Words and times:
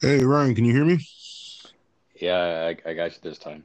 Hey, 0.00 0.24
Ryan, 0.24 0.54
can 0.54 0.64
you 0.64 0.72
hear 0.72 0.84
me? 0.84 1.04
Yeah, 2.14 2.72
I, 2.86 2.90
I 2.90 2.94
got 2.94 3.10
you 3.10 3.18
this 3.20 3.36
time. 3.36 3.64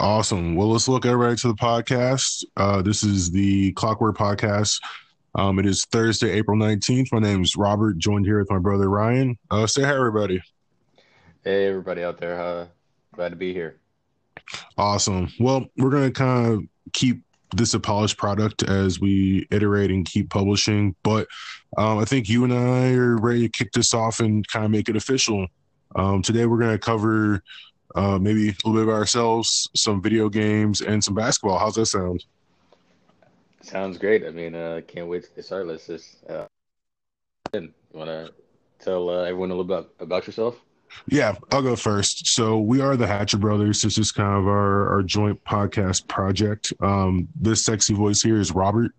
Awesome. 0.00 0.56
Well, 0.56 0.68
let's 0.68 0.88
look 0.88 1.06
everybody 1.06 1.36
to 1.36 1.48
the 1.48 1.54
podcast. 1.54 2.44
Uh, 2.56 2.82
this 2.82 3.04
is 3.04 3.30
the 3.30 3.70
Clockwork 3.74 4.16
Podcast. 4.16 4.80
Um, 5.36 5.60
it 5.60 5.66
is 5.66 5.84
Thursday, 5.92 6.32
April 6.32 6.58
19th. 6.58 7.12
My 7.12 7.20
name 7.20 7.42
is 7.42 7.54
Robert, 7.56 7.96
joined 7.98 8.26
here 8.26 8.40
with 8.40 8.50
my 8.50 8.58
brother 8.58 8.90
Ryan. 8.90 9.38
Uh, 9.52 9.68
say 9.68 9.82
hi, 9.82 9.94
everybody. 9.94 10.42
Hey, 11.44 11.68
everybody 11.68 12.02
out 12.02 12.18
there. 12.18 12.40
Uh, 12.40 12.66
glad 13.14 13.28
to 13.28 13.36
be 13.36 13.54
here. 13.54 13.76
Awesome. 14.76 15.32
Well, 15.38 15.66
we're 15.76 15.90
going 15.90 16.12
to 16.12 16.12
kind 16.12 16.52
of 16.52 16.62
keep 16.92 17.22
this 17.54 17.74
a 17.74 17.80
polished 17.80 18.16
product 18.16 18.62
as 18.62 19.00
we 19.00 19.46
iterate 19.50 19.90
and 19.90 20.04
keep 20.04 20.30
publishing. 20.30 20.94
But 21.02 21.28
um, 21.76 21.98
I 21.98 22.04
think 22.04 22.28
you 22.28 22.44
and 22.44 22.52
I 22.52 22.92
are 22.94 23.16
ready 23.16 23.42
to 23.42 23.48
kick 23.48 23.72
this 23.72 23.94
off 23.94 24.20
and 24.20 24.46
kind 24.48 24.64
of 24.64 24.70
make 24.70 24.88
it 24.88 24.96
official. 24.96 25.46
Um, 25.94 26.22
today, 26.22 26.46
we're 26.46 26.58
going 26.58 26.72
to 26.72 26.78
cover 26.78 27.42
uh, 27.94 28.18
maybe 28.18 28.48
a 28.48 28.54
little 28.64 28.72
bit 28.72 28.82
of 28.82 28.88
ourselves, 28.88 29.68
some 29.76 30.00
video 30.00 30.28
games, 30.28 30.80
and 30.80 31.02
some 31.02 31.14
basketball. 31.14 31.58
How's 31.58 31.74
that 31.74 31.86
sound? 31.86 32.24
Sounds 33.60 33.98
great. 33.98 34.24
I 34.24 34.30
mean, 34.30 34.54
uh, 34.54 34.80
can't 34.86 35.08
wait 35.08 35.24
to 35.24 35.30
get 35.36 35.44
started. 35.44 35.68
Let's 35.68 35.86
just, 35.86 36.24
uh, 36.28 36.46
you 37.52 37.72
want 37.92 38.08
to 38.08 38.32
tell 38.80 39.08
uh, 39.08 39.22
everyone 39.22 39.50
a 39.50 39.54
little 39.54 39.64
bit 39.64 39.78
about, 39.78 39.90
about 40.00 40.26
yourself? 40.26 40.56
Yeah, 41.06 41.34
I'll 41.50 41.62
go 41.62 41.76
first. 41.76 42.26
So 42.28 42.58
we 42.58 42.80
are 42.80 42.96
the 42.96 43.06
Hatcher 43.06 43.38
Brothers. 43.38 43.82
This 43.82 43.98
is 43.98 44.12
kind 44.12 44.38
of 44.38 44.46
our, 44.46 44.88
our 44.94 45.02
joint 45.02 45.42
podcast 45.44 46.06
project. 46.08 46.72
Um, 46.80 47.28
this 47.34 47.64
sexy 47.64 47.94
voice 47.94 48.22
here 48.22 48.38
is 48.38 48.52
Robert. 48.52 48.92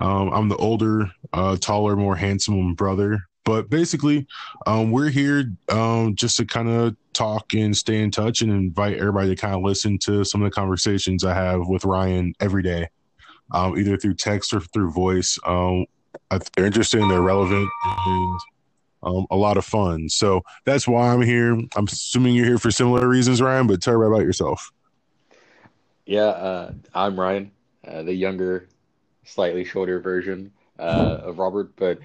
Um, 0.00 0.30
I'm 0.32 0.48
the 0.48 0.56
older, 0.56 1.10
uh, 1.32 1.56
taller, 1.56 1.96
more 1.96 2.16
handsome 2.16 2.74
brother. 2.74 3.20
But 3.44 3.70
basically, 3.70 4.26
um, 4.66 4.90
we're 4.90 5.08
here 5.08 5.44
um, 5.70 6.14
just 6.14 6.36
to 6.36 6.44
kind 6.44 6.68
of 6.68 6.96
talk 7.14 7.54
and 7.54 7.74
stay 7.74 8.02
in 8.02 8.10
touch 8.10 8.42
and 8.42 8.52
invite 8.52 8.98
everybody 8.98 9.34
to 9.34 9.36
kind 9.36 9.54
of 9.54 9.62
listen 9.62 9.98
to 10.00 10.22
some 10.24 10.42
of 10.42 10.50
the 10.50 10.54
conversations 10.54 11.24
I 11.24 11.34
have 11.34 11.66
with 11.66 11.84
Ryan 11.84 12.34
every 12.40 12.62
day, 12.62 12.88
um, 13.52 13.78
either 13.78 13.96
through 13.96 14.14
text 14.14 14.52
or 14.52 14.60
through 14.60 14.90
voice. 14.90 15.38
Um, 15.46 15.86
they're 16.30 16.66
interesting, 16.66 17.08
they're 17.08 17.22
relevant, 17.22 17.68
and 17.86 18.40
um, 19.02 19.26
a 19.30 19.36
lot 19.36 19.56
of 19.56 19.64
fun. 19.64 20.08
So 20.08 20.42
that's 20.64 20.88
why 20.88 21.12
I'm 21.12 21.22
here. 21.22 21.52
I'm 21.76 21.84
assuming 21.84 22.34
you're 22.34 22.46
here 22.46 22.58
for 22.58 22.70
similar 22.70 23.08
reasons, 23.08 23.40
Ryan, 23.40 23.66
but 23.66 23.82
tell 23.82 23.98
me 23.98 24.06
about 24.06 24.22
yourself. 24.22 24.70
Yeah, 26.06 26.20
uh, 26.20 26.72
I'm 26.94 27.18
Ryan, 27.18 27.50
uh, 27.86 28.02
the 28.02 28.14
younger, 28.14 28.68
slightly 29.24 29.64
shorter 29.64 30.00
version 30.00 30.52
uh, 30.78 31.18
of 31.22 31.38
Robert. 31.38 31.76
But 31.76 31.98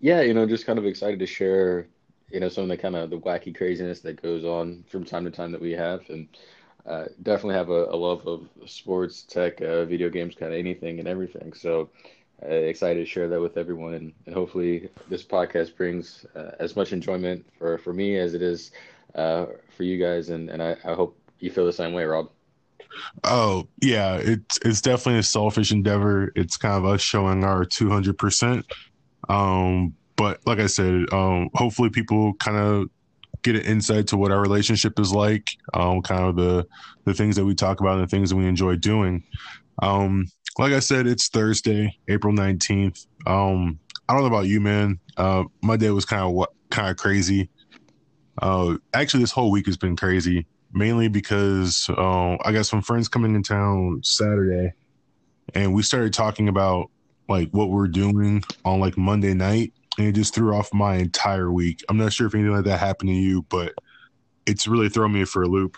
yeah, 0.00 0.20
you 0.20 0.32
know, 0.32 0.46
just 0.46 0.66
kind 0.66 0.78
of 0.78 0.86
excited 0.86 1.18
to 1.18 1.26
share, 1.26 1.88
you 2.30 2.40
know, 2.40 2.48
some 2.48 2.64
of 2.64 2.68
the 2.68 2.76
kind 2.76 2.96
of 2.96 3.10
the 3.10 3.18
wacky 3.18 3.54
craziness 3.54 4.00
that 4.00 4.22
goes 4.22 4.44
on 4.44 4.84
from 4.88 5.04
time 5.04 5.24
to 5.24 5.30
time 5.30 5.52
that 5.52 5.60
we 5.60 5.72
have. 5.72 6.08
And 6.08 6.28
uh, 6.86 7.04
definitely 7.22 7.54
have 7.54 7.70
a, 7.70 7.86
a, 7.86 7.96
love 7.96 8.26
of 8.26 8.48
sports, 8.66 9.22
tech, 9.22 9.60
uh, 9.60 9.84
video 9.84 10.08
games, 10.08 10.34
kind 10.34 10.52
of 10.52 10.58
anything 10.58 10.98
and 10.98 11.06
everything. 11.06 11.52
So 11.52 11.90
uh, 12.44 12.54
excited 12.54 13.00
to 13.00 13.06
share 13.06 13.28
that 13.28 13.40
with 13.40 13.56
everyone, 13.56 13.94
and, 13.94 14.12
and 14.26 14.34
hopefully 14.34 14.88
this 15.08 15.22
podcast 15.22 15.76
brings 15.76 16.26
uh, 16.34 16.52
as 16.58 16.76
much 16.76 16.92
enjoyment 16.92 17.44
for, 17.58 17.78
for 17.78 17.92
me 17.92 18.16
as 18.18 18.34
it 18.34 18.42
is 18.42 18.72
uh, 19.14 19.46
for 19.76 19.84
you 19.84 20.02
guys, 20.02 20.30
and, 20.30 20.50
and 20.50 20.62
I, 20.62 20.76
I 20.84 20.94
hope 20.94 21.18
you 21.38 21.50
feel 21.50 21.66
the 21.66 21.72
same 21.72 21.92
way, 21.92 22.04
Rob. 22.04 22.30
Oh 23.24 23.68
yeah, 23.80 24.16
it's 24.16 24.58
it's 24.64 24.82
definitely 24.82 25.20
a 25.20 25.22
selfish 25.22 25.72
endeavor. 25.72 26.30
It's 26.36 26.58
kind 26.58 26.74
of 26.74 26.84
us 26.84 27.00
showing 27.00 27.42
our 27.42 27.64
two 27.64 27.88
hundred 27.88 28.18
percent. 28.18 28.66
Um, 29.28 29.94
but 30.16 30.40
like 30.46 30.58
I 30.58 30.66
said, 30.66 31.12
um, 31.12 31.48
hopefully 31.54 31.88
people 31.88 32.34
kind 32.34 32.58
of 32.58 32.90
get 33.42 33.56
an 33.56 33.62
insight 33.62 34.06
to 34.08 34.16
what 34.16 34.30
our 34.30 34.40
relationship 34.40 35.00
is 35.00 35.12
like, 35.12 35.48
um, 35.74 36.02
kind 36.02 36.24
of 36.24 36.36
the 36.36 36.66
the 37.04 37.14
things 37.14 37.36
that 37.36 37.44
we 37.44 37.54
talk 37.54 37.80
about 37.80 37.98
and 37.98 38.02
the 38.02 38.10
things 38.10 38.30
that 38.30 38.36
we 38.36 38.46
enjoy 38.46 38.76
doing. 38.76 39.24
Um, 39.80 40.26
like 40.58 40.72
I 40.72 40.80
said, 40.80 41.06
it's 41.06 41.28
Thursday, 41.28 41.98
April 42.08 42.32
19th. 42.32 43.06
Um, 43.26 43.78
I 44.08 44.14
don't 44.14 44.22
know 44.22 44.28
about 44.28 44.46
you, 44.46 44.60
man. 44.60 45.00
Uh, 45.16 45.44
my 45.62 45.76
day 45.76 45.90
was 45.90 46.04
kind 46.04 46.22
of 46.22 46.32
what 46.32 46.50
kind 46.70 46.90
of 46.90 46.96
crazy. 46.96 47.48
Uh, 48.40 48.76
actually, 48.92 49.22
this 49.22 49.30
whole 49.30 49.50
week 49.50 49.66
has 49.66 49.76
been 49.76 49.96
crazy, 49.96 50.46
mainly 50.72 51.08
because 51.08 51.88
uh, 51.90 52.36
I 52.44 52.52
got 52.52 52.66
some 52.66 52.82
friends 52.82 53.08
coming 53.08 53.34
in 53.34 53.42
town 53.42 54.00
Saturday, 54.02 54.72
and 55.54 55.74
we 55.74 55.82
started 55.82 56.12
talking 56.12 56.48
about 56.48 56.90
like 57.28 57.50
what 57.50 57.70
we're 57.70 57.88
doing 57.88 58.42
on 58.64 58.80
like 58.80 58.98
Monday 58.98 59.34
night, 59.34 59.72
and 59.98 60.08
it 60.08 60.12
just 60.12 60.34
threw 60.34 60.54
off 60.54 60.72
my 60.74 60.96
entire 60.96 61.50
week. 61.50 61.82
I'm 61.88 61.96
not 61.96 62.12
sure 62.12 62.26
if 62.26 62.34
anything 62.34 62.52
like 62.52 62.64
that 62.64 62.78
happened 62.78 63.08
to 63.10 63.14
you, 63.14 63.42
but 63.42 63.74
it's 64.46 64.66
really 64.66 64.88
thrown 64.88 65.12
me 65.12 65.24
for 65.24 65.42
a 65.42 65.48
loop. 65.48 65.76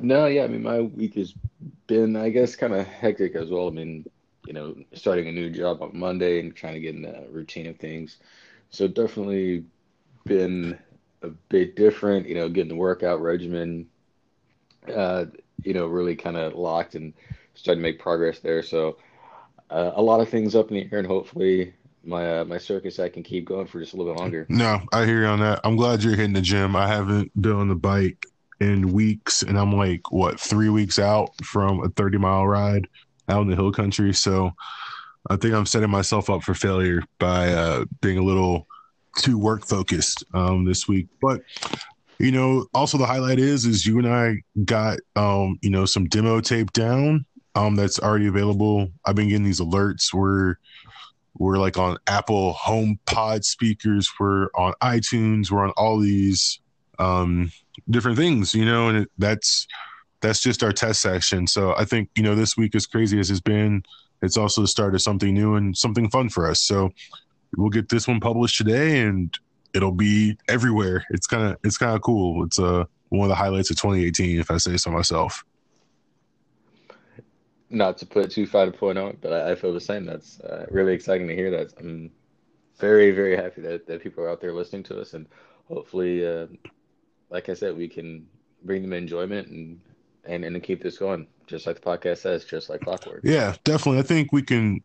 No, 0.00 0.26
yeah, 0.26 0.44
I 0.44 0.48
mean, 0.48 0.62
my 0.62 0.80
week 0.80 1.14
has 1.14 1.34
been, 1.86 2.16
I 2.16 2.30
guess, 2.30 2.56
kind 2.56 2.74
of 2.74 2.86
hectic 2.86 3.34
as 3.34 3.50
well. 3.50 3.68
I 3.68 3.70
mean, 3.70 4.04
you 4.46 4.52
know, 4.52 4.74
starting 4.92 5.28
a 5.28 5.32
new 5.32 5.50
job 5.50 5.82
on 5.82 5.96
Monday 5.98 6.40
and 6.40 6.54
trying 6.54 6.74
to 6.74 6.80
get 6.80 6.94
in 6.94 7.02
the 7.02 7.26
routine 7.30 7.66
of 7.66 7.78
things. 7.78 8.18
So 8.70 8.88
definitely 8.88 9.64
been 10.24 10.78
a 11.22 11.28
bit 11.28 11.76
different, 11.76 12.28
you 12.28 12.34
know, 12.34 12.48
getting 12.48 12.68
the 12.68 12.76
workout 12.76 13.20
regimen, 13.20 13.86
uh, 14.94 15.26
you 15.62 15.72
know, 15.72 15.86
really 15.86 16.16
kind 16.16 16.36
of 16.36 16.54
locked 16.54 16.94
and 16.94 17.14
starting 17.54 17.82
to 17.82 17.88
make 17.88 17.98
progress 17.98 18.40
there. 18.40 18.62
So 18.62 18.98
uh, 19.70 19.92
a 19.94 20.02
lot 20.02 20.20
of 20.20 20.28
things 20.28 20.54
up 20.54 20.70
in 20.70 20.76
the 20.76 20.88
air, 20.92 20.98
and 20.98 21.06
hopefully 21.06 21.74
my 22.04 22.40
uh, 22.40 22.44
my 22.44 22.58
circus 22.58 22.98
I 22.98 23.08
can 23.08 23.22
keep 23.22 23.46
going 23.46 23.66
for 23.66 23.80
just 23.80 23.94
a 23.94 23.96
little 23.96 24.12
bit 24.12 24.20
longer. 24.20 24.46
No, 24.48 24.82
I 24.92 25.06
hear 25.06 25.22
you 25.22 25.26
on 25.26 25.40
that. 25.40 25.60
I'm 25.64 25.76
glad 25.76 26.02
you're 26.02 26.16
hitting 26.16 26.34
the 26.34 26.42
gym. 26.42 26.76
I 26.76 26.86
haven't 26.86 27.30
been 27.40 27.52
on 27.52 27.68
the 27.68 27.74
bike 27.74 28.26
in 28.64 28.92
weeks, 28.92 29.42
and 29.42 29.58
I'm 29.58 29.72
like 29.72 30.10
what 30.10 30.40
three 30.40 30.68
weeks 30.68 30.98
out 30.98 31.30
from 31.44 31.82
a 31.84 31.88
30 31.90 32.18
mile 32.18 32.46
ride 32.46 32.88
out 33.28 33.42
in 33.42 33.48
the 33.48 33.56
hill 33.56 33.72
country. 33.72 34.12
So 34.12 34.52
I 35.30 35.36
think 35.36 35.54
I'm 35.54 35.66
setting 35.66 35.90
myself 35.90 36.28
up 36.28 36.42
for 36.42 36.54
failure 36.54 37.02
by 37.18 37.52
uh, 37.52 37.84
being 38.00 38.18
a 38.18 38.22
little 38.22 38.66
too 39.18 39.38
work 39.38 39.64
focused 39.64 40.24
um, 40.34 40.64
this 40.64 40.88
week. 40.88 41.08
But 41.20 41.42
you 42.18 42.32
know, 42.32 42.66
also 42.74 42.98
the 42.98 43.06
highlight 43.06 43.38
is 43.38 43.64
is 43.64 43.86
you 43.86 43.98
and 43.98 44.08
I 44.08 44.42
got 44.64 44.98
um, 45.16 45.58
you 45.62 45.70
know 45.70 45.84
some 45.84 46.06
demo 46.06 46.40
tape 46.40 46.72
down 46.72 47.24
um, 47.54 47.76
that's 47.76 47.98
already 47.98 48.26
available. 48.26 48.88
I've 49.04 49.14
been 49.14 49.28
getting 49.28 49.44
these 49.44 49.60
alerts 49.60 50.12
where 50.12 50.58
we're 51.36 51.58
like 51.58 51.76
on 51.76 51.98
Apple 52.06 52.52
Home 52.52 52.98
Pod 53.06 53.44
speakers, 53.44 54.08
we're 54.18 54.48
on 54.54 54.72
iTunes, 54.82 55.50
we're 55.50 55.64
on 55.64 55.72
all 55.76 55.98
these 55.98 56.60
um, 56.98 57.50
different 57.90 58.16
things, 58.16 58.54
you 58.54 58.64
know, 58.64 58.88
and 58.88 58.98
it, 58.98 59.10
that's 59.18 59.66
that's 60.20 60.40
just 60.40 60.62
our 60.62 60.72
test 60.72 61.02
section. 61.02 61.46
So 61.46 61.74
I 61.76 61.84
think 61.84 62.08
you 62.16 62.22
know 62.22 62.34
this 62.34 62.56
week, 62.56 62.74
as 62.74 62.86
crazy 62.86 63.20
as 63.20 63.30
it's 63.30 63.40
been, 63.40 63.82
it's 64.22 64.36
also 64.36 64.62
the 64.62 64.68
start 64.68 64.94
of 64.94 65.02
something 65.02 65.34
new 65.34 65.54
and 65.54 65.76
something 65.76 66.08
fun 66.08 66.28
for 66.28 66.48
us. 66.48 66.62
So 66.62 66.90
we'll 67.56 67.70
get 67.70 67.88
this 67.88 68.08
one 68.08 68.20
published 68.20 68.56
today, 68.56 69.00
and 69.00 69.36
it'll 69.74 69.92
be 69.92 70.38
everywhere. 70.48 71.04
It's 71.10 71.26
kind 71.26 71.44
of 71.44 71.58
it's 71.62 71.78
kind 71.78 71.94
of 71.94 72.02
cool. 72.02 72.44
It's 72.44 72.58
uh 72.58 72.84
one 73.10 73.26
of 73.26 73.28
the 73.28 73.36
highlights 73.36 73.70
of 73.70 73.76
2018, 73.76 74.40
if 74.40 74.50
I 74.50 74.56
say 74.56 74.76
so 74.76 74.90
myself. 74.90 75.44
Not 77.70 77.98
to 77.98 78.06
put 78.06 78.30
too 78.30 78.46
fine 78.46 78.68
a 78.68 78.72
point 78.72 78.98
on 78.98 79.10
it, 79.10 79.20
but 79.20 79.32
I, 79.32 79.52
I 79.52 79.54
feel 79.54 79.72
the 79.72 79.80
same. 79.80 80.04
That's 80.04 80.40
uh, 80.40 80.66
really 80.70 80.94
exciting 80.94 81.28
to 81.28 81.34
hear. 81.34 81.50
That 81.50 81.74
I'm 81.78 82.10
very 82.78 83.10
very 83.10 83.36
happy 83.36 83.60
that 83.62 83.86
that 83.86 84.02
people 84.02 84.24
are 84.24 84.30
out 84.30 84.40
there 84.40 84.54
listening 84.54 84.84
to 84.84 85.00
us, 85.00 85.14
and 85.14 85.26
hopefully 85.68 86.26
uh, 86.26 86.46
like 87.30 87.48
I 87.48 87.54
said, 87.54 87.76
we 87.76 87.88
can 87.88 88.26
bring 88.64 88.82
them 88.82 88.92
enjoyment 88.92 89.48
and 89.48 89.80
and 90.26 90.44
and 90.44 90.62
keep 90.62 90.82
this 90.82 90.98
going, 90.98 91.26
just 91.46 91.66
like 91.66 91.76
the 91.76 91.82
podcast 91.82 92.18
says, 92.18 92.44
just 92.44 92.70
like 92.70 92.80
clockwork. 92.80 93.20
Yeah, 93.22 93.54
definitely. 93.64 93.98
I 93.98 94.02
think 94.02 94.32
we 94.32 94.42
can. 94.42 94.82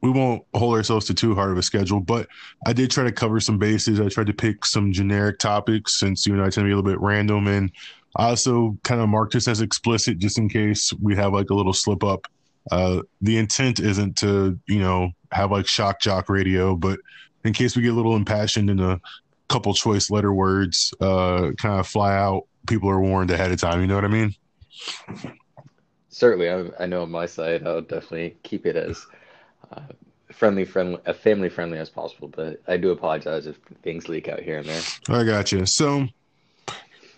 We 0.00 0.10
won't 0.10 0.42
hold 0.54 0.74
ourselves 0.74 1.04
to 1.06 1.14
too 1.14 1.34
hard 1.34 1.50
of 1.50 1.58
a 1.58 1.62
schedule, 1.62 2.00
but 2.00 2.28
I 2.66 2.72
did 2.72 2.90
try 2.90 3.04
to 3.04 3.12
cover 3.12 3.40
some 3.40 3.58
bases. 3.58 4.00
I 4.00 4.08
tried 4.08 4.28
to 4.28 4.32
pick 4.32 4.64
some 4.64 4.90
generic 4.90 5.38
topics 5.38 5.98
since 5.98 6.26
you 6.26 6.32
and 6.32 6.40
I 6.40 6.44
tend 6.44 6.54
to 6.54 6.64
be 6.64 6.72
a 6.72 6.76
little 6.76 6.90
bit 6.90 7.00
random, 7.00 7.46
and 7.46 7.70
I 8.16 8.30
also 8.30 8.78
kind 8.84 9.02
of 9.02 9.08
marked 9.08 9.34
this 9.34 9.48
as 9.48 9.60
explicit 9.60 10.18
just 10.18 10.38
in 10.38 10.48
case 10.48 10.92
we 10.94 11.14
have 11.16 11.34
like 11.34 11.50
a 11.50 11.54
little 11.54 11.74
slip 11.74 12.02
up. 12.02 12.26
Uh, 12.70 13.02
the 13.20 13.36
intent 13.36 13.80
isn't 13.80 14.16
to 14.18 14.58
you 14.66 14.78
know 14.78 15.10
have 15.32 15.50
like 15.50 15.66
shock 15.66 16.00
jock 16.00 16.30
radio, 16.30 16.74
but 16.74 16.98
in 17.44 17.52
case 17.52 17.76
we 17.76 17.82
get 17.82 17.92
a 17.92 17.96
little 17.96 18.16
impassioned 18.16 18.70
in 18.70 18.80
a 18.80 19.00
couple 19.50 19.74
choice 19.74 20.10
letter 20.10 20.32
words 20.32 20.94
uh, 21.00 21.50
kind 21.58 21.80
of 21.80 21.86
fly 21.86 22.16
out, 22.16 22.46
people 22.66 22.88
are 22.88 23.00
warned 23.00 23.30
ahead 23.30 23.50
of 23.50 23.60
time. 23.60 23.80
You 23.80 23.86
know 23.86 23.96
what 23.96 24.04
I 24.04 24.08
mean? 24.08 24.34
Certainly, 26.08 26.50
I, 26.50 26.84
I 26.84 26.86
know 26.86 27.02
on 27.02 27.10
my 27.10 27.26
side, 27.26 27.66
I'll 27.66 27.80
definitely 27.80 28.36
keep 28.42 28.64
it 28.64 28.76
as 28.76 29.04
uh, 29.72 29.80
friendly, 30.32 30.64
friendly, 30.64 31.00
uh, 31.04 31.12
family 31.12 31.48
friendly 31.48 31.78
as 31.78 31.90
possible. 31.90 32.28
But 32.28 32.62
I 32.68 32.76
do 32.76 32.90
apologize 32.90 33.46
if 33.46 33.56
things 33.82 34.08
leak 34.08 34.28
out 34.28 34.40
here 34.40 34.58
and 34.58 34.68
there. 34.68 34.82
I 35.08 35.24
got 35.24 35.50
you. 35.52 35.66
So 35.66 36.06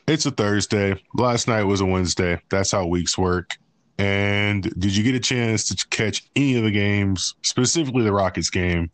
it's 0.07 0.27
a 0.27 0.31
Thursday. 0.31 1.01
Last 1.15 1.49
night 1.49 1.65
was 1.65 1.81
a 1.81 1.87
Wednesday. 1.87 2.41
That's 2.51 2.73
how 2.73 2.87
weeks 2.87 3.17
work. 3.19 3.57
And 3.99 4.63
did 4.79 4.97
you 4.97 5.05
get 5.05 5.15
a 5.15 5.21
chance 5.21 5.69
to 5.69 5.89
catch 5.89 6.25
any 6.35 6.57
of 6.57 6.65
the 6.65 6.71
games, 6.71 7.35
specifically 7.43 8.03
the 8.03 8.13
Rockets 8.13 8.51
game? 8.51 8.91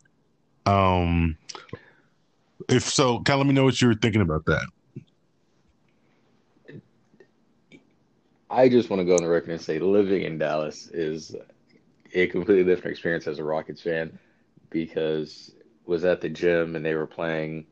Um, 0.65 1.37
If 2.67 2.83
so, 2.83 3.19
kind 3.21 3.39
of 3.39 3.45
let 3.45 3.47
me 3.47 3.53
know 3.53 3.63
what 3.63 3.81
you 3.81 3.87
were 3.87 3.95
thinking 3.95 4.21
about 4.21 4.45
that. 4.45 4.65
I 8.49 8.67
just 8.67 8.89
want 8.89 8.99
to 8.99 9.05
go 9.05 9.15
on 9.15 9.21
the 9.21 9.29
record 9.29 9.51
and 9.51 9.61
say 9.61 9.79
living 9.79 10.23
in 10.23 10.39
Dallas 10.39 10.87
is 10.87 11.35
a 12.13 12.27
completely 12.27 12.63
different 12.63 12.91
experience 12.91 13.27
as 13.27 13.39
a 13.39 13.43
Rockets 13.43 13.81
fan 13.81 14.17
because 14.69 15.51
was 15.85 16.03
at 16.03 16.21
the 16.21 16.29
gym 16.29 16.75
and 16.75 16.85
they 16.85 16.95
were 16.95 17.07
playing 17.07 17.65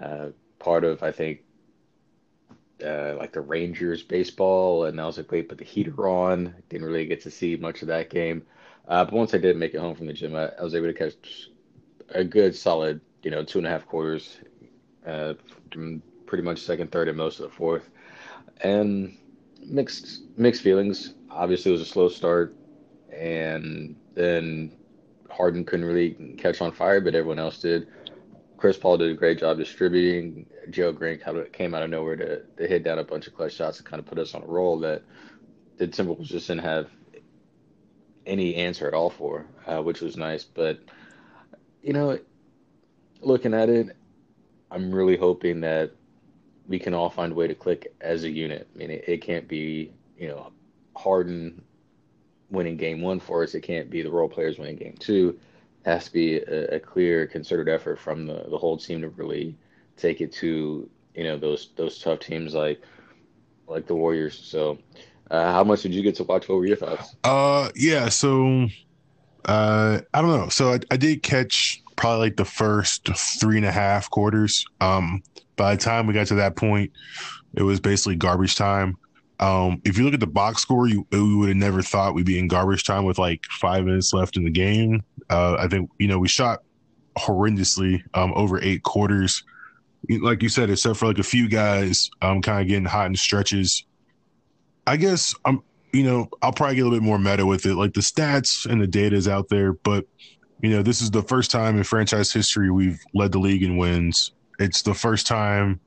uh, 0.00 0.28
part 0.58 0.84
of 0.84 1.02
I 1.02 1.12
think 1.12 1.40
uh, 2.84 3.14
like 3.16 3.32
the 3.32 3.40
Rangers 3.40 4.02
baseball 4.02 4.84
and 4.84 5.00
I 5.00 5.06
was 5.06 5.16
like 5.16 5.30
wait 5.30 5.48
but 5.48 5.58
the 5.58 5.64
heater 5.64 6.08
on 6.08 6.54
didn't 6.68 6.86
really 6.86 7.06
get 7.06 7.22
to 7.22 7.30
see 7.30 7.56
much 7.56 7.82
of 7.82 7.88
that 7.88 8.10
game 8.10 8.44
uh, 8.88 9.04
but 9.04 9.14
once 9.14 9.34
I 9.34 9.38
did 9.38 9.56
make 9.56 9.74
it 9.74 9.80
home 9.80 9.94
from 9.94 10.06
the 10.06 10.12
gym 10.12 10.34
I, 10.34 10.48
I, 10.48 10.62
was 10.62 10.74
able 10.74 10.86
to 10.86 10.94
catch 10.94 11.48
a 12.10 12.24
good 12.24 12.54
solid 12.54 13.00
you 13.24 13.30
know 13.30 13.42
two 13.42 13.58
and 13.58 13.66
a 13.66 13.70
half 13.70 13.86
quarters 13.86 14.38
uh, 15.06 15.34
pretty 16.26 16.42
much 16.42 16.60
second 16.60 16.90
third 16.92 17.08
and 17.08 17.16
most 17.16 17.40
of 17.40 17.50
the 17.50 17.56
fourth 17.56 17.90
and 18.62 19.16
mixed 19.66 20.22
mixed 20.36 20.62
feelings 20.62 21.14
obviously 21.30 21.70
it 21.70 21.72
was 21.72 21.80
a 21.80 21.86
slow 21.86 22.08
start 22.08 22.54
and 23.12 23.96
then 24.14 24.72
Harden 25.34 25.64
couldn't 25.64 25.84
really 25.84 26.12
catch 26.38 26.60
on 26.60 26.72
fire, 26.72 27.00
but 27.00 27.14
everyone 27.14 27.38
else 27.38 27.58
did. 27.58 27.88
Chris 28.56 28.76
Paul 28.76 28.98
did 28.98 29.10
a 29.10 29.14
great 29.14 29.38
job 29.38 29.58
distributing. 29.58 30.46
Joe 30.70 30.92
Green 30.92 31.20
came 31.52 31.74
out 31.74 31.82
of 31.82 31.90
nowhere 31.90 32.16
to, 32.16 32.42
to 32.56 32.66
hit 32.66 32.84
down 32.84 32.98
a 32.98 33.04
bunch 33.04 33.26
of 33.26 33.34
clutch 33.34 33.54
shots 33.54 33.78
and 33.78 33.86
kind 33.86 34.00
of 34.00 34.06
put 34.06 34.18
us 34.18 34.34
on 34.34 34.42
a 34.42 34.46
roll 34.46 34.78
that 34.80 35.02
the 35.76 35.88
Timberwolves 35.88 36.26
just 36.26 36.46
didn't 36.46 36.64
have 36.64 36.88
any 38.26 38.54
answer 38.54 38.86
at 38.86 38.94
all 38.94 39.10
for, 39.10 39.44
uh, 39.66 39.82
which 39.82 40.00
was 40.00 40.16
nice. 40.16 40.44
But, 40.44 40.78
you 41.82 41.92
know, 41.92 42.18
looking 43.20 43.54
at 43.54 43.68
it, 43.68 43.96
I'm 44.70 44.92
really 44.92 45.16
hoping 45.16 45.60
that 45.60 45.92
we 46.66 46.78
can 46.78 46.94
all 46.94 47.10
find 47.10 47.32
a 47.32 47.34
way 47.34 47.46
to 47.46 47.54
click 47.54 47.94
as 48.00 48.24
a 48.24 48.30
unit. 48.30 48.68
I 48.74 48.78
mean, 48.78 48.90
it, 48.90 49.04
it 49.06 49.18
can't 49.18 49.46
be, 49.46 49.92
you 50.18 50.28
know, 50.28 50.52
Harden 50.96 51.62
winning 52.50 52.76
game 52.76 53.02
one 53.02 53.20
for 53.20 53.42
us. 53.42 53.54
It 53.54 53.60
can't 53.60 53.90
be 53.90 54.02
the 54.02 54.10
role 54.10 54.28
players 54.28 54.58
winning 54.58 54.76
game 54.76 54.96
two. 54.98 55.38
It 55.84 55.90
has 55.90 56.06
to 56.06 56.12
be 56.12 56.38
a, 56.38 56.76
a, 56.76 56.80
clear, 56.80 57.26
concerted 57.26 57.72
effort 57.72 57.98
from 57.98 58.26
the, 58.26 58.46
the 58.48 58.56
whole 58.56 58.78
team 58.78 59.02
to 59.02 59.08
really 59.10 59.56
take 59.96 60.20
it 60.20 60.32
to 60.32 60.88
you 61.14 61.24
know 61.24 61.38
those 61.38 61.70
those 61.76 61.98
tough 61.98 62.20
teams 62.20 62.54
like 62.54 62.82
like 63.66 63.86
the 63.86 63.94
Warriors. 63.94 64.38
So, 64.38 64.78
uh, 65.30 65.52
how 65.52 65.64
much 65.64 65.82
did 65.82 65.94
you 65.94 66.02
get 66.02 66.14
to 66.16 66.24
watch? 66.24 66.48
What 66.48 66.56
were 66.56 66.66
your 66.66 66.76
thoughts? 66.76 67.16
Uh, 67.24 67.70
yeah. 67.74 68.08
So, 68.08 68.68
uh, 69.44 70.00
I 70.12 70.20
don't 70.20 70.38
know. 70.38 70.48
So 70.48 70.72
I, 70.72 70.80
I 70.90 70.96
did 70.96 71.22
catch 71.22 71.82
probably 71.96 72.26
like 72.26 72.36
the 72.36 72.44
first 72.44 73.08
three 73.40 73.56
and 73.56 73.66
a 73.66 73.72
half 73.72 74.10
quarters. 74.10 74.64
Um, 74.80 75.22
by 75.56 75.74
the 75.74 75.80
time 75.80 76.06
we 76.06 76.14
got 76.14 76.26
to 76.28 76.34
that 76.36 76.56
point, 76.56 76.92
it 77.54 77.62
was 77.62 77.80
basically 77.80 78.16
garbage 78.16 78.56
time. 78.56 78.96
Um, 79.40 79.80
if 79.84 79.98
you 79.98 80.04
look 80.04 80.14
at 80.14 80.20
the 80.20 80.26
box 80.26 80.62
score, 80.62 80.88
you 80.88 81.06
we 81.10 81.34
would 81.36 81.48
have 81.48 81.56
never 81.56 81.82
thought 81.82 82.14
we'd 82.14 82.26
be 82.26 82.38
in 82.38 82.48
garbage 82.48 82.84
time 82.84 83.04
with 83.04 83.18
like 83.18 83.44
five 83.50 83.84
minutes 83.84 84.12
left 84.12 84.36
in 84.36 84.44
the 84.44 84.50
game. 84.50 85.02
Uh, 85.28 85.56
I 85.58 85.68
think 85.68 85.90
you 85.98 86.08
know 86.08 86.18
we 86.18 86.28
shot 86.28 86.62
horrendously 87.18 88.02
um, 88.14 88.32
over 88.34 88.60
eight 88.60 88.82
quarters. 88.82 89.42
Like 90.08 90.42
you 90.42 90.48
said, 90.48 90.70
except 90.70 90.98
for 90.98 91.06
like 91.06 91.18
a 91.18 91.24
few 91.24 91.48
guys 91.48 92.10
um, 92.22 92.42
kind 92.42 92.60
of 92.60 92.68
getting 92.68 92.84
hot 92.84 93.06
in 93.06 93.16
stretches. 93.16 93.84
I 94.86 94.96
guess 94.96 95.34
I'm 95.44 95.62
you 95.92 96.04
know 96.04 96.28
I'll 96.42 96.52
probably 96.52 96.76
get 96.76 96.82
a 96.82 96.84
little 96.84 97.00
bit 97.00 97.06
more 97.06 97.18
meta 97.18 97.44
with 97.44 97.66
it. 97.66 97.74
Like 97.74 97.94
the 97.94 98.02
stats 98.02 98.66
and 98.66 98.80
the 98.80 98.86
data 98.86 99.16
is 99.16 99.26
out 99.26 99.48
there, 99.48 99.72
but 99.72 100.06
you 100.64 100.70
know 100.70 100.82
this 100.82 101.02
is 101.02 101.10
the 101.10 101.22
first 101.22 101.50
time 101.50 101.76
in 101.76 101.84
franchise 101.84 102.32
history 102.32 102.70
we've 102.70 102.98
led 103.12 103.32
the 103.32 103.38
league 103.38 103.62
in 103.62 103.76
wins. 103.76 104.32
It's 104.58 104.80
the 104.80 104.94
first 104.94 105.26
time 105.26 105.78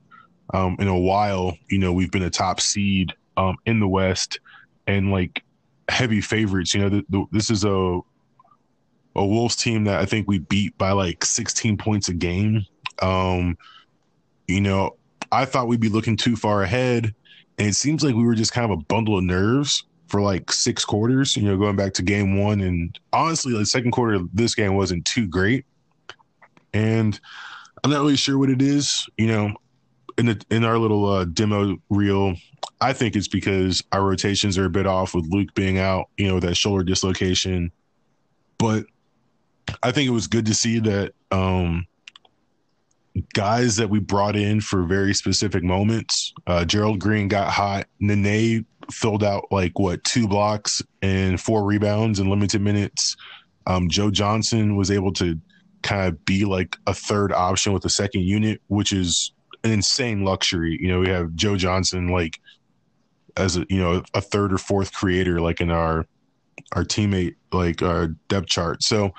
um, 0.54 0.76
in 0.78 0.86
a 0.86 0.98
while, 0.98 1.56
you 1.68 1.78
know, 1.78 1.92
we've 1.92 2.12
been 2.12 2.22
a 2.22 2.30
top 2.30 2.60
seed 2.60 3.12
um, 3.36 3.56
in 3.66 3.80
the 3.80 3.88
West 3.88 4.38
and 4.86 5.10
like 5.10 5.42
heavy 5.88 6.20
favorites. 6.20 6.74
You 6.74 6.82
know, 6.82 6.88
the, 6.90 7.04
the, 7.08 7.24
this 7.32 7.50
is 7.50 7.64
a 7.64 8.00
a 9.16 9.26
Wolves 9.26 9.56
team 9.56 9.82
that 9.84 10.00
I 10.00 10.06
think 10.06 10.28
we 10.28 10.38
beat 10.38 10.78
by 10.78 10.92
like 10.92 11.24
16 11.24 11.76
points 11.76 12.08
a 12.08 12.14
game. 12.14 12.64
Um, 13.02 13.58
you 14.46 14.60
know, 14.60 14.96
I 15.32 15.44
thought 15.44 15.66
we'd 15.66 15.80
be 15.80 15.88
looking 15.88 16.16
too 16.16 16.36
far 16.36 16.62
ahead, 16.62 17.12
and 17.58 17.66
it 17.66 17.74
seems 17.74 18.04
like 18.04 18.14
we 18.14 18.22
were 18.22 18.36
just 18.36 18.52
kind 18.52 18.70
of 18.70 18.78
a 18.78 18.82
bundle 18.84 19.18
of 19.18 19.24
nerves 19.24 19.82
for 20.08 20.20
like 20.20 20.50
six 20.52 20.84
quarters. 20.84 21.36
You 21.36 21.44
know, 21.44 21.56
going 21.56 21.76
back 21.76 21.94
to 21.94 22.02
game 22.02 22.38
one, 22.38 22.60
and 22.60 22.98
honestly, 23.12 23.52
the 23.52 23.58
like 23.58 23.66
second 23.66 23.92
quarter 23.92 24.14
of 24.14 24.28
this 24.32 24.54
game 24.54 24.74
wasn't 24.74 25.04
too 25.04 25.26
great, 25.26 25.64
and 26.74 27.18
I'm 27.84 27.90
not 27.90 28.00
really 28.00 28.16
sure 28.16 28.38
what 28.38 28.50
it 28.50 28.62
is. 28.62 29.06
You 29.16 29.28
know, 29.28 29.54
in 30.16 30.26
the 30.26 30.44
in 30.50 30.64
our 30.64 30.78
little 30.78 31.06
uh, 31.06 31.24
demo 31.24 31.76
reel, 31.90 32.34
I 32.80 32.92
think 32.92 33.16
it's 33.16 33.28
because 33.28 33.82
our 33.92 34.04
rotations 34.04 34.58
are 34.58 34.64
a 34.64 34.70
bit 34.70 34.86
off 34.86 35.14
with 35.14 35.26
Luc 35.28 35.54
being 35.54 35.78
out, 35.78 36.08
you 36.16 36.28
know, 36.28 36.34
with 36.34 36.44
that 36.44 36.56
shoulder 36.56 36.84
dislocation. 36.84 37.70
But 38.58 38.86
I 39.82 39.92
think 39.92 40.08
it 40.08 40.12
was 40.12 40.26
good 40.26 40.46
to 40.46 40.54
see 40.54 40.80
that 40.80 41.12
um, 41.30 41.86
guys 43.34 43.76
that 43.76 43.90
we 43.90 44.00
brought 44.00 44.36
in 44.36 44.60
for 44.60 44.84
very 44.84 45.14
specific 45.14 45.62
moments. 45.62 46.32
Uh, 46.46 46.64
Gerald 46.64 46.98
Green 46.98 47.28
got 47.28 47.52
hot. 47.52 47.86
Nene 48.00 48.64
filled 48.90 49.22
out 49.22 49.46
like 49.50 49.78
what 49.78 50.02
two 50.04 50.26
blocks 50.26 50.82
and 51.02 51.40
four 51.40 51.64
rebounds 51.64 52.20
in 52.20 52.28
limited 52.28 52.60
minutes. 52.60 53.16
Um, 53.66 53.88
Joe 53.88 54.10
Johnson 54.10 54.76
was 54.76 54.90
able 54.90 55.12
to 55.14 55.38
kind 55.82 56.08
of 56.08 56.24
be 56.24 56.44
like 56.44 56.76
a 56.86 56.94
third 56.94 57.32
option 57.32 57.72
with 57.72 57.82
the 57.82 57.90
second 57.90 58.22
unit, 58.22 58.60
which 58.68 58.92
is 58.92 59.32
an 59.64 59.70
insane 59.70 60.24
luxury. 60.24 60.78
You 60.80 60.88
know, 60.88 61.00
we 61.00 61.08
have 61.08 61.34
Joe 61.34 61.56
Johnson 61.56 62.08
like 62.08 62.40
as 63.36 63.56
a 63.56 63.64
you 63.68 63.78
know 63.78 64.02
a 64.14 64.20
third 64.20 64.52
or 64.52 64.58
fourth 64.58 64.92
creator 64.92 65.40
like 65.40 65.60
in 65.60 65.70
our 65.70 66.06
our 66.72 66.84
teammate 66.84 67.36
like 67.52 67.82
our 67.82 68.08
depth 68.28 68.48
chart. 68.48 68.82
So 68.82 69.12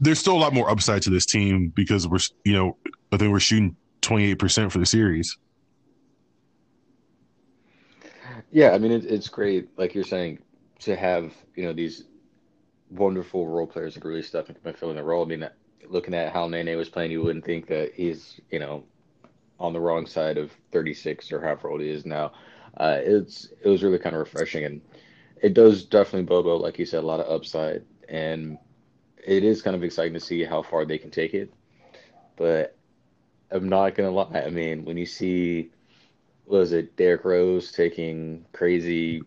there's 0.00 0.18
still 0.18 0.36
a 0.36 0.38
lot 0.38 0.52
more 0.52 0.68
upside 0.68 1.02
to 1.02 1.10
this 1.10 1.26
team 1.26 1.72
because 1.74 2.06
we're 2.08 2.18
you 2.44 2.52
know 2.52 2.76
I 3.12 3.16
think 3.16 3.32
we're 3.32 3.40
shooting 3.40 3.76
28% 4.02 4.72
for 4.72 4.78
the 4.78 4.86
series. 4.86 5.36
Yeah, 8.52 8.72
I 8.72 8.78
mean 8.78 8.92
it, 8.92 9.06
it's 9.06 9.30
great 9.30 9.70
like 9.78 9.94
you're 9.94 10.04
saying 10.04 10.40
to 10.80 10.96
have, 10.96 11.34
you 11.56 11.64
know, 11.64 11.74
these 11.74 12.04
wonderful 12.90 13.48
role 13.48 13.66
players 13.66 13.94
that 13.94 14.04
really 14.04 14.22
step 14.22 14.48
into 14.50 14.74
filling 14.74 14.96
the 14.96 15.04
role. 15.04 15.24
I 15.24 15.28
mean, 15.28 15.48
looking 15.88 16.14
at 16.14 16.32
how 16.34 16.48
Nene 16.48 16.76
was 16.78 16.90
playing, 16.90 17.12
you 17.12 17.22
wouldn't 17.22 17.46
think 17.46 17.68
that 17.68 17.94
he's, 17.94 18.40
you 18.50 18.60
know, 18.60 18.84
on 19.60 19.72
the 19.74 19.80
wrong 19.80 20.06
side 20.06 20.38
of 20.38 20.52
36 20.72 21.32
or 21.32 21.40
however 21.42 21.70
old 21.70 21.82
he 21.82 21.90
is 21.90 22.06
now. 22.06 22.32
Uh, 22.78 22.98
it's 23.00 23.48
it 23.64 23.68
was 23.70 23.84
really 23.84 23.98
kind 24.00 24.16
of 24.16 24.20
refreshing, 24.20 24.64
and 24.64 24.82
it 25.42 25.54
does 25.54 25.84
definitely 25.84 26.24
Bobo, 26.24 26.56
like 26.58 26.78
you 26.78 26.86
said, 26.86 27.04
a 27.04 27.08
lot 27.08 27.20
of 27.20 27.30
upside, 27.30 27.84
and 28.08 28.58
it 29.26 29.44
is 29.44 29.62
kind 29.62 29.76
of 29.76 29.84
exciting 29.84 30.14
to 30.14 30.20
see 30.20 30.44
how 30.44 30.62
far 30.62 30.86
they 30.86 30.98
can 30.98 31.10
take 31.10 31.34
it. 31.34 31.52
But 32.36 32.76
I'm 33.50 33.68
not 33.68 33.94
gonna 33.96 34.10
lie. 34.12 34.42
I 34.46 34.50
mean, 34.50 34.84
when 34.84 34.98
you 34.98 35.06
see, 35.06 35.70
was 36.46 36.72
it 36.72 36.96
Derrick 36.96 37.24
Rose 37.24 37.72
taking 37.72 38.44
crazy, 38.52 39.22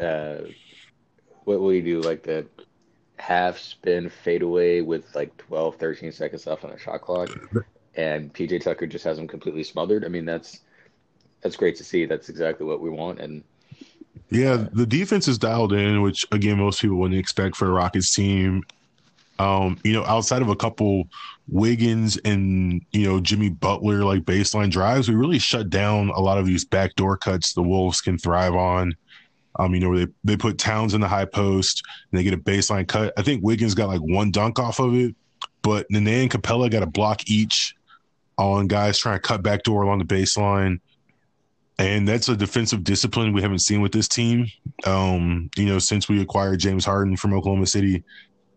uh, 0.00 0.38
what 1.44 1.60
will 1.60 1.72
you 1.72 1.82
do 1.82 2.00
like 2.00 2.22
the 2.22 2.46
half 3.18 3.58
spin 3.58 4.08
fadeaway 4.08 4.80
with 4.80 5.14
like 5.14 5.36
12, 5.36 5.76
13 5.76 6.12
seconds 6.12 6.46
left 6.46 6.64
on 6.64 6.70
the 6.70 6.78
shot 6.78 7.00
clock? 7.00 7.30
and 7.96 8.32
PJ 8.32 8.62
Tucker 8.62 8.86
just 8.86 9.04
has 9.04 9.18
him 9.18 9.26
completely 9.26 9.64
smothered. 9.64 10.04
I 10.04 10.08
mean, 10.08 10.24
that's 10.24 10.60
that's 11.42 11.56
great 11.56 11.76
to 11.76 11.84
see. 11.84 12.06
That's 12.06 12.28
exactly 12.28 12.66
what 12.66 12.80
we 12.80 12.90
want. 12.90 13.20
And 13.20 13.42
yeah, 14.30 14.66
the 14.72 14.86
defense 14.86 15.28
is 15.28 15.38
dialed 15.38 15.72
in, 15.72 16.02
which 16.02 16.26
again 16.32 16.58
most 16.58 16.80
people 16.80 16.96
wouldn't 16.96 17.18
expect 17.18 17.56
for 17.56 17.66
a 17.66 17.70
Rockets 17.70 18.14
team. 18.14 18.62
Um, 19.38 19.78
you 19.84 19.92
know, 19.92 20.04
outside 20.04 20.42
of 20.42 20.48
a 20.48 20.56
couple 20.56 21.08
Wiggins 21.48 22.16
and 22.24 22.82
you 22.92 23.06
know 23.06 23.20
Jimmy 23.20 23.50
Butler 23.50 24.04
like 24.04 24.22
baseline 24.22 24.70
drives, 24.70 25.08
we 25.08 25.14
really 25.14 25.38
shut 25.38 25.70
down 25.70 26.10
a 26.10 26.20
lot 26.20 26.38
of 26.38 26.46
these 26.46 26.64
backdoor 26.64 27.16
cuts 27.18 27.52
the 27.52 27.62
Wolves 27.62 28.00
can 28.00 28.18
thrive 28.18 28.54
on. 28.54 28.94
Um, 29.58 29.74
you 29.74 29.80
know, 29.80 29.96
they, 29.96 30.06
they 30.24 30.36
put 30.36 30.58
Towns 30.58 30.94
in 30.94 31.00
the 31.00 31.08
high 31.08 31.24
post 31.24 31.82
and 32.10 32.18
they 32.18 32.24
get 32.24 32.34
a 32.34 32.38
baseline 32.38 32.86
cut. 32.86 33.12
I 33.16 33.22
think 33.22 33.42
Wiggins 33.42 33.74
got 33.74 33.88
like 33.88 34.00
one 34.00 34.30
dunk 34.30 34.58
off 34.58 34.80
of 34.80 34.94
it, 34.94 35.14
but 35.62 35.86
Nene 35.90 36.08
and 36.08 36.30
Capela 36.30 36.70
got 36.70 36.82
a 36.82 36.86
block 36.86 37.28
each 37.28 37.74
on 38.38 38.66
guys 38.66 38.98
trying 38.98 39.16
to 39.16 39.20
cut 39.20 39.42
back 39.42 39.62
door 39.62 39.82
along 39.82 39.98
the 39.98 40.04
baseline. 40.04 40.80
And 41.78 42.08
that's 42.08 42.28
a 42.28 42.36
defensive 42.36 42.84
discipline 42.84 43.32
we 43.32 43.42
haven't 43.42 43.58
seen 43.58 43.82
with 43.82 43.92
this 43.92 44.08
team, 44.08 44.46
um, 44.86 45.50
you 45.56 45.66
know, 45.66 45.78
since 45.78 46.08
we 46.08 46.22
acquired 46.22 46.60
James 46.60 46.86
Harden 46.86 47.16
from 47.16 47.34
Oklahoma 47.34 47.66
City. 47.66 48.02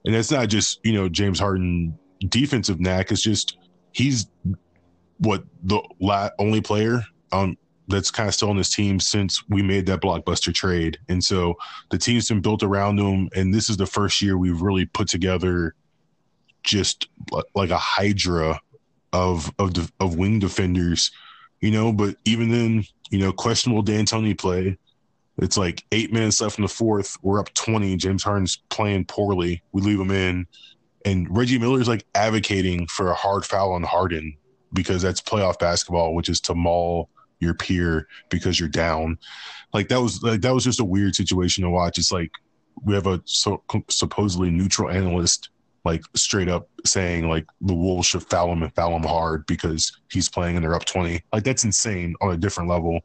And 0.05 0.13
that's 0.15 0.31
not 0.31 0.49
just, 0.49 0.79
you 0.83 0.93
know, 0.93 1.09
James 1.09 1.39
Harden 1.39 1.97
defensive 2.27 2.79
knack. 2.79 3.11
It's 3.11 3.21
just 3.21 3.57
he's 3.91 4.27
what 5.19 5.43
the 5.63 5.81
la- 5.99 6.29
only 6.39 6.61
player 6.61 7.03
um, 7.31 7.57
that's 7.87 8.11
kind 8.11 8.29
of 8.29 8.35
still 8.35 8.49
on 8.49 8.57
this 8.57 8.73
team 8.73 8.99
since 8.99 9.43
we 9.49 9.61
made 9.61 9.85
that 9.87 10.01
blockbuster 10.01 10.53
trade. 10.53 10.97
And 11.09 11.23
so 11.23 11.55
the 11.89 11.97
team's 11.97 12.29
been 12.29 12.41
built 12.41 12.63
around 12.63 12.99
him. 12.99 13.29
And 13.35 13.53
this 13.53 13.69
is 13.69 13.77
the 13.77 13.85
first 13.85 14.21
year 14.21 14.37
we've 14.37 14.61
really 14.61 14.85
put 14.85 15.07
together 15.07 15.75
just 16.63 17.07
like 17.55 17.69
a 17.69 17.77
hydra 17.77 18.59
of 19.11 19.51
of 19.57 19.91
of 19.99 20.17
wing 20.17 20.39
defenders, 20.39 21.11
you 21.61 21.71
know. 21.71 21.91
But 21.91 22.15
even 22.25 22.51
then, 22.51 22.83
you 23.09 23.19
know, 23.19 23.31
questionable 23.31 23.81
D'Antoni 23.81 24.37
play. 24.37 24.77
It's 25.41 25.57
like 25.57 25.85
eight 25.91 26.11
minutes 26.11 26.41
left 26.41 26.57
in 26.57 26.63
the 26.63 26.69
fourth. 26.69 27.17
We're 27.21 27.39
up 27.39 27.53
twenty. 27.53 27.95
James 27.95 28.23
Harden's 28.23 28.57
playing 28.69 29.05
poorly. 29.05 29.63
We 29.71 29.81
leave 29.81 29.99
him 29.99 30.11
in, 30.11 30.47
and 31.05 31.27
Reggie 31.35 31.57
Miller's 31.57 31.87
like 31.87 32.05
advocating 32.15 32.87
for 32.87 33.09
a 33.09 33.15
hard 33.15 33.45
foul 33.45 33.73
on 33.73 33.83
Harden 33.83 34.35
because 34.73 35.01
that's 35.01 35.21
playoff 35.21 35.59
basketball, 35.59 36.13
which 36.13 36.29
is 36.29 36.39
to 36.41 36.55
maul 36.55 37.09
your 37.39 37.53
peer 37.53 38.07
because 38.29 38.59
you're 38.59 38.69
down. 38.69 39.17
Like 39.73 39.87
that 39.89 40.01
was 40.01 40.21
like 40.21 40.41
that 40.41 40.53
was 40.53 40.63
just 40.63 40.79
a 40.79 40.85
weird 40.85 41.15
situation 41.15 41.63
to 41.63 41.69
watch. 41.69 41.97
It's 41.97 42.11
like 42.11 42.31
we 42.83 42.93
have 42.93 43.07
a 43.07 43.21
so, 43.25 43.63
supposedly 43.89 44.51
neutral 44.51 44.89
analyst 44.89 45.49
like 45.85 46.01
straight 46.15 46.49
up 46.49 46.69
saying 46.85 47.29
like 47.29 47.45
the 47.61 47.73
Wolves 47.73 48.07
should 48.07 48.23
foul 48.23 48.51
him 48.51 48.63
and 48.63 48.73
foul 48.75 48.95
him 48.95 49.03
hard 49.03 49.45
because 49.45 49.97
he's 50.11 50.29
playing 50.29 50.55
and 50.55 50.63
they're 50.63 50.75
up 50.75 50.85
20. 50.85 51.21
Like 51.31 51.43
that's 51.43 51.63
insane 51.63 52.15
on 52.21 52.31
a 52.31 52.37
different 52.37 52.69
level. 52.69 52.99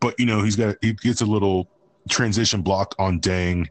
But 0.00 0.18
you 0.18 0.26
know, 0.26 0.42
he's 0.42 0.56
got 0.56 0.76
he 0.80 0.92
gets 0.92 1.20
a 1.20 1.26
little 1.26 1.68
transition 2.08 2.62
block 2.62 2.94
on 2.98 3.20
Dieng 3.20 3.68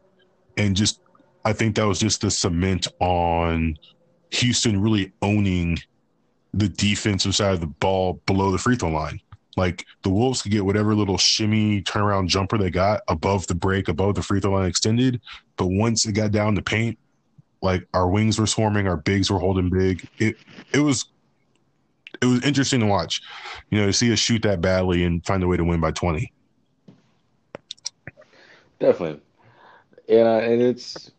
and 0.56 0.76
just 0.76 1.00
I 1.44 1.52
think 1.52 1.76
that 1.76 1.86
was 1.86 1.98
just 1.98 2.20
the 2.20 2.30
cement 2.30 2.86
on 3.00 3.76
Houston 4.30 4.80
really 4.80 5.12
owning 5.22 5.78
the 6.52 6.68
defensive 6.68 7.34
side 7.34 7.54
of 7.54 7.60
the 7.60 7.66
ball 7.66 8.20
below 8.26 8.50
the 8.50 8.58
free 8.58 8.76
throw 8.76 8.90
line. 8.90 9.20
Like 9.56 9.84
the 10.02 10.10
Wolves 10.10 10.42
could 10.42 10.52
get 10.52 10.64
whatever 10.64 10.94
little 10.94 11.18
shimmy 11.18 11.82
turnaround 11.82 12.28
jumper 12.28 12.56
they 12.58 12.70
got 12.70 13.02
above 13.08 13.46
the 13.46 13.54
break, 13.54 13.88
above 13.88 14.14
the 14.14 14.22
free 14.22 14.40
throw 14.40 14.52
line 14.52 14.68
extended. 14.68 15.20
But 15.56 15.66
once 15.66 16.06
it 16.06 16.12
got 16.12 16.30
down 16.30 16.54
to 16.54 16.62
paint, 16.62 16.98
like 17.62 17.86
our 17.92 18.08
wings 18.08 18.38
were 18.38 18.46
swarming, 18.46 18.86
our 18.86 18.96
bigs 18.96 19.30
were 19.30 19.38
holding 19.38 19.70
big. 19.70 20.08
It 20.18 20.36
it 20.72 20.80
was 20.80 21.06
it 22.22 22.26
was 22.26 22.44
interesting 22.44 22.80
to 22.80 22.86
watch. 22.86 23.22
You 23.70 23.80
know, 23.80 23.86
to 23.86 23.92
see 23.92 24.12
us 24.12 24.18
shoot 24.18 24.42
that 24.42 24.60
badly 24.60 25.04
and 25.04 25.24
find 25.24 25.42
a 25.42 25.46
way 25.46 25.56
to 25.56 25.64
win 25.64 25.80
by 25.80 25.90
twenty. 25.92 26.32
Definitely. 28.78 29.20
Yeah, 30.08 30.38
and 30.38 30.60
it's 30.60 31.10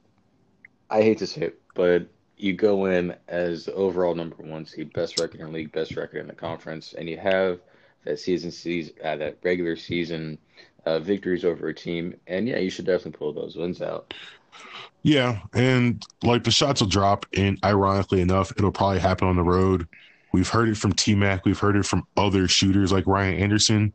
I 0.89 1.01
hate 1.01 1.19
to 1.19 1.27
say 1.27 1.43
it, 1.43 1.61
but 1.75 2.07
you 2.37 2.53
go 2.53 2.85
in 2.85 3.15
as 3.27 3.69
overall 3.73 4.15
number 4.15 4.35
one 4.37 4.65
seed, 4.65 4.91
best 4.93 5.19
record 5.19 5.39
in 5.39 5.47
the 5.47 5.51
league, 5.51 5.71
best 5.71 5.95
record 5.95 6.17
in 6.17 6.27
the 6.27 6.33
conference, 6.33 6.93
and 6.93 7.07
you 7.07 7.17
have 7.17 7.59
that 8.03 8.19
season 8.19 8.51
season 8.51 8.95
uh, 9.03 9.15
that 9.15 9.37
regular 9.43 9.75
season 9.75 10.37
uh, 10.85 10.99
victories 10.99 11.45
over 11.45 11.67
a 11.67 11.73
team, 11.73 12.15
and 12.27 12.47
yeah, 12.47 12.57
you 12.57 12.69
should 12.69 12.85
definitely 12.85 13.17
pull 13.17 13.31
those 13.31 13.55
wins 13.55 13.81
out. 13.81 14.13
Yeah, 15.03 15.39
and 15.53 16.03
like 16.23 16.43
the 16.43 16.51
shots 16.51 16.81
will 16.81 16.89
drop, 16.89 17.25
and 17.35 17.57
ironically 17.63 18.21
enough, 18.21 18.51
it'll 18.51 18.71
probably 18.71 18.99
happen 18.99 19.27
on 19.27 19.35
the 19.35 19.43
road. 19.43 19.87
We've 20.31 20.47
heard 20.47 20.69
it 20.69 20.77
from 20.77 20.93
T 20.93 21.15
Mac, 21.15 21.45
we've 21.45 21.59
heard 21.59 21.75
it 21.75 21.85
from 21.85 22.07
other 22.15 22.47
shooters 22.47 22.91
like 22.91 23.07
Ryan 23.07 23.39
Anderson. 23.39 23.93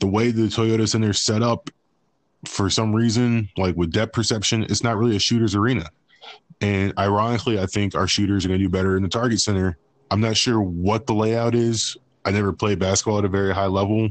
The 0.00 0.06
way 0.06 0.30
the 0.30 0.42
Toyota 0.42 0.88
Center 0.88 1.10
is 1.10 1.24
set 1.24 1.42
up, 1.42 1.70
for 2.44 2.70
some 2.70 2.94
reason, 2.94 3.48
like 3.56 3.74
with 3.76 3.92
depth 3.92 4.12
perception, 4.12 4.62
it's 4.64 4.82
not 4.82 4.96
really 4.96 5.16
a 5.16 5.20
shooter's 5.20 5.54
arena. 5.54 5.90
And 6.60 6.92
ironically, 6.98 7.58
I 7.58 7.66
think 7.66 7.94
our 7.94 8.06
shooters 8.06 8.44
are 8.44 8.48
going 8.48 8.60
to 8.60 8.64
do 8.64 8.70
better 8.70 8.96
in 8.96 9.02
the 9.02 9.08
Target 9.08 9.40
Center. 9.40 9.76
I'm 10.10 10.20
not 10.20 10.36
sure 10.36 10.60
what 10.60 11.06
the 11.06 11.14
layout 11.14 11.54
is. 11.54 11.96
I 12.24 12.30
never 12.30 12.52
played 12.52 12.78
basketball 12.78 13.18
at 13.18 13.24
a 13.24 13.28
very 13.28 13.54
high 13.54 13.66
level, 13.66 14.10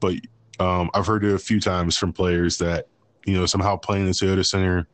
but 0.00 0.14
um, 0.60 0.90
I've 0.94 1.06
heard 1.06 1.24
it 1.24 1.34
a 1.34 1.38
few 1.38 1.60
times 1.60 1.96
from 1.96 2.12
players 2.12 2.58
that 2.58 2.86
you 3.26 3.34
know 3.34 3.46
somehow 3.46 3.76
playing 3.76 4.06
the 4.06 4.12
Toyota 4.12 4.44
Center 4.44 4.86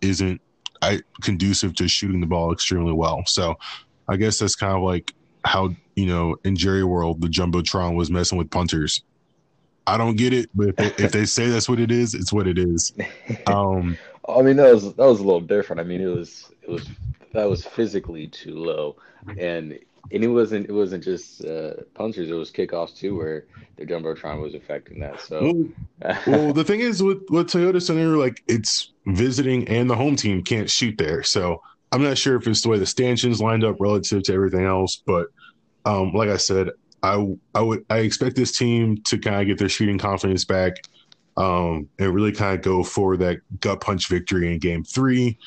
isn't 0.00 0.40
I, 0.82 1.00
conducive 1.22 1.74
to 1.76 1.88
shooting 1.88 2.20
the 2.20 2.26
ball 2.26 2.52
extremely 2.52 2.92
well. 2.92 3.22
So 3.26 3.56
I 4.08 4.16
guess 4.16 4.38
that's 4.38 4.54
kind 4.54 4.76
of 4.76 4.82
like 4.82 5.12
how 5.44 5.74
you 5.96 6.06
know 6.06 6.36
in 6.44 6.56
Jerry 6.56 6.84
World 6.84 7.20
the 7.20 7.28
jumbotron 7.28 7.94
was 7.94 8.10
messing 8.10 8.38
with 8.38 8.50
punters. 8.50 9.02
I 9.86 9.96
don't 9.96 10.16
get 10.16 10.32
it, 10.32 10.50
but 10.54 10.68
if 10.68 10.76
they, 10.76 11.04
if 11.04 11.12
they 11.12 11.24
say 11.24 11.48
that's 11.48 11.68
what 11.68 11.80
it 11.80 11.90
is, 11.90 12.14
it's 12.14 12.32
what 12.32 12.46
it 12.46 12.58
is. 12.58 12.92
Um, 13.46 13.96
I 14.28 14.42
mean, 14.42 14.56
that 14.56 14.72
was 14.72 14.94
that 14.94 15.06
was 15.06 15.20
a 15.20 15.24
little 15.24 15.40
different. 15.40 15.80
I 15.80 15.84
mean, 15.84 16.00
it 16.00 16.06
was 16.06 16.52
it 16.62 16.70
was 16.70 16.88
that 17.32 17.48
was 17.48 17.64
physically 17.64 18.28
too 18.28 18.56
low, 18.56 18.96
and 19.38 19.78
and 20.12 20.24
it 20.24 20.28
wasn't 20.28 20.68
it 20.68 20.72
wasn't 20.72 21.04
just 21.04 21.44
uh, 21.44 21.74
punchers; 21.94 22.30
it 22.30 22.34
was 22.34 22.50
kickoffs 22.50 22.96
too, 22.96 23.16
where 23.16 23.46
the 23.76 23.86
jumbotron 23.86 24.40
was 24.40 24.54
affecting 24.54 25.00
that. 25.00 25.20
So, 25.20 25.64
well, 26.02 26.18
well, 26.26 26.52
the 26.52 26.64
thing 26.64 26.80
is 26.80 27.02
with 27.02 27.22
with 27.30 27.48
Toyota 27.48 27.82
Center, 27.82 28.16
like 28.16 28.42
it's 28.46 28.92
visiting 29.06 29.66
and 29.68 29.88
the 29.88 29.96
home 29.96 30.16
team 30.16 30.42
can't 30.42 30.70
shoot 30.70 30.96
there. 30.98 31.22
So 31.22 31.62
I'm 31.92 32.02
not 32.02 32.18
sure 32.18 32.36
if 32.36 32.46
it's 32.46 32.62
the 32.62 32.68
way 32.68 32.78
the 32.78 32.86
stanchions 32.86 33.40
lined 33.40 33.64
up 33.64 33.76
relative 33.80 34.22
to 34.24 34.34
everything 34.34 34.64
else, 34.64 35.02
but 35.06 35.28
um, 35.84 36.12
like 36.12 36.28
I 36.28 36.36
said, 36.36 36.70
I 37.02 37.26
I 37.54 37.60
would 37.62 37.84
I 37.90 37.98
expect 37.98 38.36
this 38.36 38.56
team 38.56 38.98
to 39.06 39.18
kind 39.18 39.40
of 39.40 39.46
get 39.46 39.58
their 39.58 39.68
shooting 39.68 39.98
confidence 39.98 40.44
back 40.44 40.74
um, 41.36 41.88
and 41.98 42.14
really 42.14 42.32
kind 42.32 42.54
of 42.54 42.62
go 42.62 42.82
for 42.82 43.16
that 43.16 43.38
gut 43.60 43.80
punch 43.80 44.08
victory 44.08 44.52
in 44.52 44.58
game 44.58 44.84
three 44.84 45.38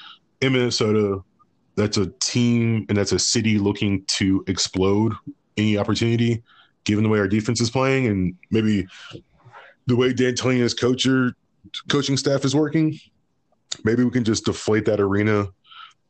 in 0.42 0.54
Minnesota. 0.54 1.24
That's 1.76 1.98
a 1.98 2.08
team 2.22 2.86
and 2.90 2.98
that's 2.98 3.12
a 3.12 3.20
city 3.20 3.58
looking 3.58 4.04
to 4.18 4.44
explode 4.48 5.14
any 5.58 5.78
opportunity, 5.78 6.44
given 6.84 7.04
the 7.04 7.10
way 7.10 7.20
our 7.20 7.28
defense 7.28 7.62
is 7.62 7.70
playing 7.70 8.08
and 8.08 8.36
maybe 8.52 8.88
the 9.88 9.96
way 9.96 10.14
D'Antoni's 10.14 10.74
coacher 10.74 11.34
coaching 11.90 12.18
staff 12.18 12.46
is 12.46 12.56
working. 12.56 12.98
Maybe 13.84 14.04
we 14.04 14.12
can 14.12 14.24
just 14.24 14.46
deflate 14.46 14.86
that 14.86 15.00
arena, 15.00 15.48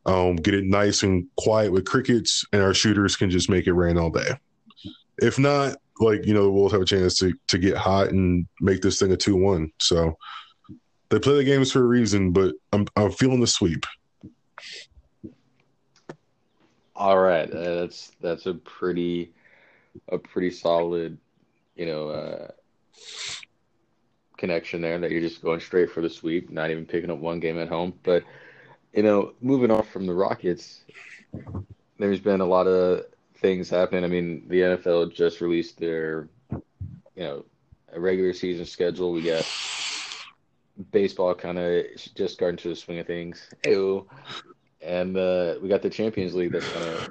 um, 0.06 0.36
get 0.36 0.54
it 0.54 0.66
nice 0.66 1.04
and 1.04 1.28
quiet 1.38 1.72
with 1.72 1.86
crickets, 1.86 2.46
and 2.52 2.62
our 2.62 2.74
shooters 2.74 3.16
can 3.16 3.30
just 3.30 3.50
make 3.50 3.68
it 3.68 3.74
rain 3.74 3.98
all 3.98 4.10
day. 4.10 4.38
If 5.20 5.40
not, 5.40 5.78
like 6.00 6.26
you 6.26 6.34
know 6.34 6.44
the 6.44 6.52
Wolves 6.52 6.74
have 6.74 6.82
a 6.82 6.86
chance 6.86 7.18
to 7.20 7.34
to 7.48 7.58
get 7.58 7.78
hot 7.78 8.10
and 8.10 8.48
make 8.60 8.82
this 8.82 9.00
thing 9.00 9.12
a 9.12 9.18
two 9.18 9.36
one. 9.36 9.72
So 9.80 10.18
they 11.10 11.20
play 11.20 11.36
the 11.36 11.44
games 11.44 11.72
for 11.72 11.80
a 11.80 11.88
reason, 11.88 12.32
but 12.32 12.56
I'm 12.72 12.88
I'm 12.96 13.12
feeling 13.12 13.40
the 13.40 13.48
sweep. 13.48 13.86
All 16.96 17.20
right, 17.20 17.50
uh, 17.52 17.76
that's 17.76 18.12
that's 18.22 18.46
a 18.46 18.54
pretty 18.54 19.34
a 20.10 20.18
pretty 20.18 20.52
solid, 20.52 21.18
you 21.76 21.86
know, 21.86 22.10
uh, 22.10 22.48
connection 24.38 24.82
there. 24.82 25.00
That 25.00 25.12
you're 25.12 25.22
just 25.22 25.42
going 25.42 25.60
straight 25.60 25.92
for 25.92 26.02
the 26.02 26.10
sweep, 26.10 26.50
not 26.52 26.72
even 26.72 26.86
picking 26.86 27.10
up 27.10 27.20
one 27.20 27.40
game 27.40 27.60
at 27.60 27.70
home. 27.70 27.94
But 28.04 28.24
you 28.94 29.04
know, 29.04 29.34
moving 29.42 29.72
off 29.72 29.90
from 29.90 30.06
the 30.06 30.14
Rockets, 30.14 30.82
there's 31.98 32.20
been 32.20 32.42
a 32.42 32.46
lot 32.46 32.68
of 32.68 33.06
things 33.36 33.70
happening. 33.70 34.04
I 34.04 34.08
mean, 34.08 34.48
the 34.48 34.62
NFL 34.62 35.14
just 35.14 35.42
released 35.42 35.80
their, 35.80 36.30
you 36.52 37.24
know, 37.24 37.46
regular 37.96 38.34
season 38.34 38.66
schedule. 38.66 39.12
We 39.12 39.24
got 39.24 39.46
baseball 40.92 41.36
kind 41.36 41.58
of 41.60 41.86
just 42.16 42.34
starting 42.34 42.58
to 42.58 42.70
the 42.70 42.76
swing 42.76 43.00
of 43.00 43.08
things. 43.08 43.50
Ew. 43.66 44.08
And 44.82 45.18
uh, 45.18 45.56
we 45.62 45.70
got 45.70 45.82
the 45.82 45.90
Champions 45.90 46.36
League 46.36 46.52
that's 46.52 46.68
kind 46.70 46.86
of 46.86 47.10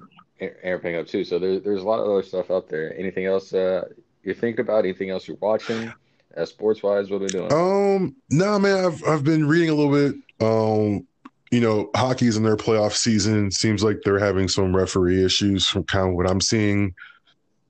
amping 0.64 0.98
up 0.98 1.06
too. 1.06 1.24
So 1.24 1.38
there's 1.38 1.62
there's 1.62 1.82
a 1.82 1.86
lot 1.86 2.00
of 2.00 2.08
other 2.08 2.22
stuff 2.22 2.50
out 2.50 2.68
there. 2.68 2.96
Anything 2.98 3.26
else 3.26 3.52
uh, 3.54 3.88
you're 4.22 4.34
thinking 4.34 4.60
about? 4.60 4.84
Anything 4.84 5.10
else 5.10 5.26
you're 5.26 5.38
watching? 5.40 5.92
Uh, 6.36 6.44
sports 6.44 6.82
wise, 6.82 7.10
what 7.10 7.18
are 7.18 7.24
we 7.24 7.26
doing? 7.28 7.52
Um, 7.52 8.16
no, 8.30 8.58
man, 8.58 8.84
I've 8.84 9.02
I've 9.06 9.24
been 9.24 9.46
reading 9.46 9.70
a 9.70 9.74
little 9.74 9.92
bit. 9.92 10.16
Um, 10.40 11.06
you 11.52 11.60
know, 11.60 11.90
hockey's 11.94 12.38
in 12.38 12.42
their 12.42 12.56
playoff 12.56 12.92
season. 12.92 13.50
Seems 13.50 13.84
like 13.84 14.00
they're 14.02 14.18
having 14.18 14.48
some 14.48 14.74
referee 14.74 15.22
issues 15.22 15.68
from 15.68 15.84
kind 15.84 16.08
of 16.08 16.14
what 16.14 16.28
I'm 16.28 16.40
seeing. 16.40 16.94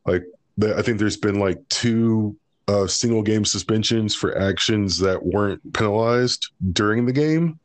Like, 0.06 0.24
I 0.62 0.82
think 0.82 0.98
there's 0.98 1.16
been 1.16 1.40
like 1.40 1.58
two 1.68 2.36
uh, 2.68 2.86
single 2.86 3.22
game 3.22 3.44
suspensions 3.44 4.14
for 4.14 4.38
actions 4.38 4.98
that 5.00 5.26
weren't 5.26 5.60
penalized 5.74 6.52
during 6.72 7.06
the 7.06 7.12
game. 7.12 7.58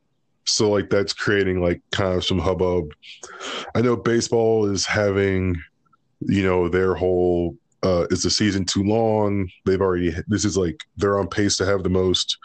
So, 0.46 0.72
like, 0.72 0.90
that's 0.90 1.14
creating 1.14 1.62
like 1.62 1.82
kind 1.92 2.16
of 2.16 2.26
some 2.26 2.40
hubbub. 2.40 2.94
I 3.76 3.82
know 3.82 3.96
baseball 3.96 4.66
is 4.66 4.88
having, 4.88 5.62
you 6.22 6.42
know, 6.42 6.68
their 6.68 6.96
whole 6.96 7.56
uh, 7.84 8.08
is 8.10 8.24
the 8.24 8.32
season 8.32 8.66
too 8.66 8.84
long? 8.84 9.50
They've 9.68 9.82
already, 9.82 10.16
this 10.28 10.46
is 10.46 10.58
like, 10.58 10.84
they're 10.96 11.20
on 11.20 11.28
pace 11.28 11.58
to 11.58 11.66
have 11.66 11.84
the 11.84 11.90
most 11.90 12.40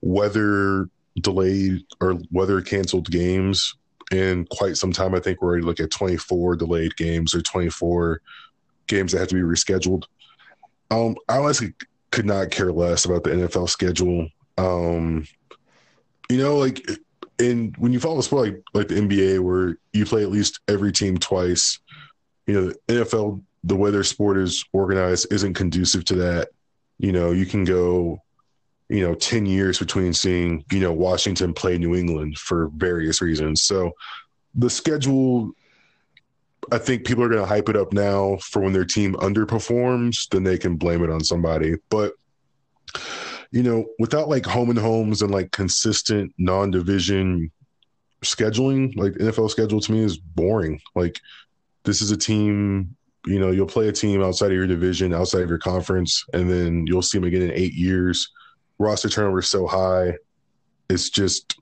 weather 0.00 0.88
delayed 1.20 1.82
or 2.00 2.18
weather 2.30 2.60
canceled 2.60 3.10
games 3.10 3.74
in 4.10 4.46
quite 4.50 4.76
some 4.76 4.92
time. 4.92 5.14
I 5.14 5.20
think 5.20 5.40
we're 5.40 5.48
already 5.48 5.64
looking 5.64 5.84
at 5.84 5.90
24 5.90 6.56
delayed 6.56 6.96
games 6.96 7.34
or 7.34 7.42
24 7.42 8.20
games 8.86 9.12
that 9.12 9.18
have 9.18 9.28
to 9.28 9.34
be 9.34 9.40
rescheduled. 9.40 10.04
Um, 10.90 11.16
I 11.28 11.38
honestly 11.38 11.74
could 12.10 12.26
not 12.26 12.50
care 12.50 12.72
less 12.72 13.04
about 13.04 13.24
the 13.24 13.30
NFL 13.30 13.68
schedule. 13.68 14.28
Um, 14.58 15.26
you 16.28 16.38
know, 16.38 16.56
like 16.56 16.86
in 17.38 17.74
when 17.78 17.92
you 17.92 18.00
follow 18.00 18.18
a 18.18 18.22
sport 18.22 18.48
like 18.48 18.62
like 18.74 18.88
the 18.88 18.94
NBA, 18.94 19.40
where 19.40 19.76
you 19.92 20.04
play 20.04 20.22
at 20.22 20.30
least 20.30 20.60
every 20.68 20.92
team 20.92 21.16
twice, 21.16 21.78
you 22.46 22.54
know, 22.54 22.72
the 22.86 22.94
NFL, 22.94 23.42
the 23.64 23.76
way 23.76 23.90
their 23.90 24.04
sport 24.04 24.36
is 24.36 24.64
organized, 24.72 25.32
isn't 25.32 25.54
conducive 25.54 26.04
to 26.06 26.14
that. 26.16 26.48
You 26.98 27.12
know, 27.12 27.32
you 27.32 27.46
can 27.46 27.64
go 27.64 28.22
you 28.92 29.00
know 29.00 29.14
10 29.14 29.46
years 29.46 29.78
between 29.78 30.12
seeing 30.12 30.64
you 30.70 30.80
know 30.80 30.92
washington 30.92 31.52
play 31.52 31.78
new 31.78 31.94
england 31.94 32.38
for 32.38 32.70
various 32.76 33.20
reasons 33.20 33.64
so 33.64 33.92
the 34.54 34.70
schedule 34.70 35.52
I 36.70 36.78
think 36.78 37.04
people 37.04 37.24
are 37.24 37.28
going 37.28 37.40
to 37.40 37.46
hype 37.46 37.68
it 37.68 37.76
up 37.76 37.92
now 37.92 38.36
for 38.36 38.62
when 38.62 38.72
their 38.72 38.84
team 38.84 39.14
underperforms, 39.14 40.28
then 40.30 40.44
they 40.44 40.56
can 40.56 40.76
blame 40.76 41.02
it 41.02 41.10
on 41.10 41.24
somebody. 41.24 41.74
But 41.90 42.12
you 43.50 43.62
know, 43.62 43.86
without 43.98 44.28
like 44.28 44.46
home 44.46 44.70
and 44.70 44.78
homes 44.78 45.22
and 45.22 45.30
like 45.30 45.50
consistent 45.52 46.32
non-division 46.38 47.50
scheduling, 48.24 48.96
like 48.96 49.12
NFL 49.14 49.50
schedule 49.50 49.80
to 49.80 49.92
me 49.92 50.00
is 50.00 50.16
boring. 50.16 50.80
Like 50.94 51.20
this 51.84 52.00
is 52.00 52.10
a 52.10 52.16
team, 52.16 52.96
you 53.26 53.38
know, 53.38 53.50
you'll 53.50 53.66
play 53.66 53.88
a 53.88 53.92
team 53.92 54.22
outside 54.22 54.46
of 54.46 54.56
your 54.56 54.66
division, 54.66 55.12
outside 55.12 55.42
of 55.42 55.50
your 55.50 55.58
conference, 55.58 56.24
and 56.32 56.48
then 56.48 56.86
you'll 56.86 57.02
see 57.02 57.18
them 57.18 57.26
again 57.26 57.42
in 57.42 57.52
eight 57.52 57.74
years. 57.74 58.30
Roster 58.82 59.08
turnover 59.08 59.38
is 59.38 59.48
so 59.48 59.66
high, 59.66 60.14
it's 60.90 61.08
just 61.08 61.58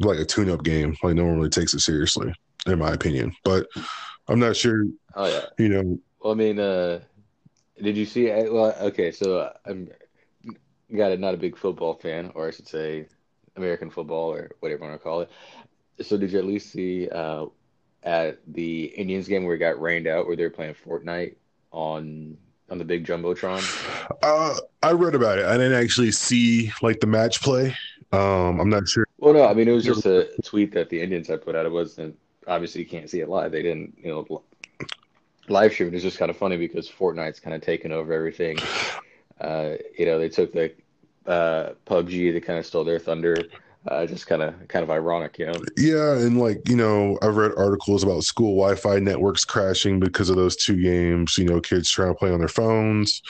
like 0.00 0.18
a 0.18 0.24
tune-up 0.24 0.64
game. 0.64 0.96
Like 1.02 1.14
no 1.14 1.24
one 1.24 1.36
really 1.36 1.50
takes 1.50 1.72
it 1.74 1.80
seriously, 1.80 2.34
in 2.66 2.78
my 2.78 2.92
opinion. 2.92 3.32
But 3.44 3.66
I'm 4.28 4.40
not 4.40 4.56
sure. 4.56 4.84
Oh 5.14 5.26
yeah. 5.26 5.46
You 5.58 5.68
know. 5.68 5.98
Well, 6.20 6.32
I 6.32 6.36
mean, 6.36 6.58
uh, 6.58 7.00
did 7.80 7.96
you 7.96 8.06
see? 8.06 8.26
Well, 8.26 8.74
okay, 8.80 9.12
so 9.12 9.52
I'm 9.64 9.90
got 10.94 11.12
it. 11.12 11.20
Not 11.20 11.34
a 11.34 11.38
big 11.38 11.56
football 11.56 11.94
fan, 11.94 12.32
or 12.34 12.48
I 12.48 12.50
should 12.50 12.68
say, 12.68 13.06
American 13.56 13.90
football, 13.90 14.32
or 14.32 14.50
whatever 14.60 14.84
you 14.84 14.90
want 14.90 15.00
to 15.00 15.04
call 15.04 15.20
it. 15.20 15.30
So 16.02 16.16
did 16.16 16.32
you 16.32 16.38
at 16.38 16.44
least 16.44 16.72
see 16.72 17.08
uh, 17.08 17.46
at 18.02 18.38
the 18.48 18.86
Indians 18.86 19.28
game 19.28 19.44
where 19.44 19.54
it 19.54 19.58
got 19.58 19.80
rained 19.80 20.06
out, 20.06 20.26
where 20.26 20.36
they 20.36 20.42
were 20.44 20.50
playing 20.50 20.74
Fortnite 20.74 21.36
on 21.70 22.36
on 22.74 22.78
the 22.78 22.84
big 22.84 23.06
jumbotron? 23.06 23.62
Uh, 24.20 24.58
I 24.82 24.90
read 24.90 25.14
about 25.14 25.38
it. 25.38 25.46
I 25.46 25.52
didn't 25.52 25.80
actually 25.80 26.10
see 26.10 26.72
like 26.82 26.98
the 26.98 27.06
match 27.06 27.40
play. 27.40 27.76
Um, 28.10 28.60
I'm 28.60 28.68
not 28.68 28.88
sure. 28.88 29.06
Well, 29.18 29.32
no, 29.32 29.46
I 29.46 29.54
mean 29.54 29.68
it 29.68 29.72
was 29.72 29.84
just 29.84 30.06
a 30.06 30.28
tweet 30.44 30.72
that 30.72 30.90
the 30.90 31.00
Indians 31.00 31.28
had 31.28 31.44
put 31.44 31.54
out. 31.54 31.66
It 31.66 31.72
wasn't 31.72 32.18
obviously 32.48 32.80
you 32.80 32.88
can't 32.88 33.08
see 33.08 33.20
it 33.20 33.28
live. 33.28 33.52
They 33.52 33.62
didn't, 33.62 33.96
you 34.02 34.10
know, 34.10 34.42
live 35.48 35.72
stream. 35.72 35.94
It's 35.94 36.02
just 36.02 36.18
kind 36.18 36.30
of 36.30 36.36
funny 36.36 36.56
because 36.56 36.90
Fortnite's 36.90 37.38
kind 37.38 37.54
of 37.54 37.62
taken 37.62 37.92
over 37.92 38.12
everything. 38.12 38.58
Uh, 39.40 39.74
you 39.96 40.06
know, 40.06 40.18
they 40.18 40.28
took 40.28 40.52
the 40.52 40.72
uh, 41.26 41.74
PUBG, 41.86 42.32
they 42.32 42.40
kind 42.40 42.58
of 42.58 42.66
stole 42.66 42.84
their 42.84 42.98
thunder. 42.98 43.36
Uh, 43.86 44.06
just 44.06 44.26
kind 44.26 44.42
of 44.42 44.54
kind 44.68 44.82
of 44.82 44.90
ironic, 44.90 45.38
you 45.38 45.46
know. 45.46 45.54
Yeah, 45.76 46.14
and 46.14 46.38
like 46.38 46.66
you 46.68 46.76
know, 46.76 47.18
I've 47.20 47.36
read 47.36 47.52
articles 47.56 48.02
about 48.02 48.24
school 48.24 48.56
Wi-Fi 48.56 48.98
networks 49.00 49.44
crashing 49.44 50.00
because 50.00 50.30
of 50.30 50.36
those 50.36 50.56
two 50.56 50.80
games. 50.82 51.36
You 51.36 51.44
know, 51.44 51.60
kids 51.60 51.90
trying 51.90 52.08
to 52.08 52.14
play 52.14 52.32
on 52.32 52.38
their 52.38 52.48
phones, 52.48 53.22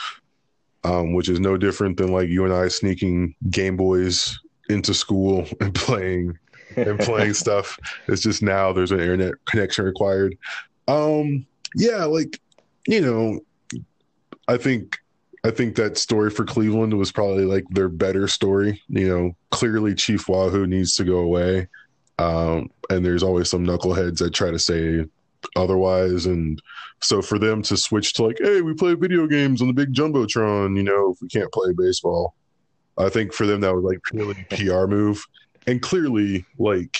um, 0.84 1.12
which 1.14 1.28
is 1.28 1.40
no 1.40 1.56
different 1.56 1.96
than 1.96 2.12
like 2.12 2.28
you 2.28 2.44
and 2.44 2.54
I 2.54 2.68
sneaking 2.68 3.34
Game 3.50 3.76
Boys 3.76 4.38
into 4.68 4.94
school 4.94 5.44
and 5.60 5.74
playing 5.74 6.38
and 6.76 7.00
playing 7.00 7.34
stuff. 7.34 7.76
It's 8.06 8.22
just 8.22 8.40
now 8.40 8.72
there's 8.72 8.92
an 8.92 9.00
internet 9.00 9.34
connection 9.46 9.84
required. 9.84 10.36
Um, 10.86 11.46
yeah, 11.74 12.04
like 12.04 12.40
you 12.86 13.00
know, 13.00 13.40
I 14.46 14.56
think 14.56 14.98
I 15.44 15.50
think 15.50 15.76
that 15.76 15.98
story 15.98 16.30
for 16.30 16.44
Cleveland 16.44 16.94
was 16.94 17.12
probably 17.12 17.44
like 17.44 17.64
their 17.70 17.90
better 17.90 18.26
story. 18.26 18.82
You 18.88 19.08
know, 19.08 19.36
clearly 19.50 19.94
Chief 19.94 20.26
Wahoo 20.26 20.66
needs 20.66 20.96
to 20.96 21.04
go 21.04 21.18
away. 21.18 21.68
Um, 22.18 22.70
and 22.88 23.04
there's 23.04 23.22
always 23.22 23.50
some 23.50 23.66
knuckleheads 23.66 24.18
that 24.18 24.32
try 24.32 24.50
to 24.50 24.58
say 24.58 25.04
otherwise. 25.56 26.24
And 26.24 26.60
so 27.02 27.20
for 27.20 27.38
them 27.38 27.62
to 27.62 27.76
switch 27.76 28.14
to 28.14 28.24
like, 28.24 28.38
hey, 28.40 28.62
we 28.62 28.72
play 28.72 28.94
video 28.94 29.26
games 29.26 29.60
on 29.60 29.68
the 29.68 29.74
big 29.74 29.92
jumbotron, 29.92 30.76
you 30.76 30.82
know, 30.82 31.12
if 31.12 31.20
we 31.20 31.28
can't 31.28 31.52
play 31.52 31.72
baseball, 31.76 32.34
I 32.96 33.10
think 33.10 33.34
for 33.34 33.46
them 33.46 33.60
that 33.60 33.74
was 33.74 33.84
like 33.84 34.02
purely 34.04 34.46
PR 34.50 34.86
move. 34.86 35.22
And 35.66 35.82
clearly, 35.82 36.46
like, 36.58 36.96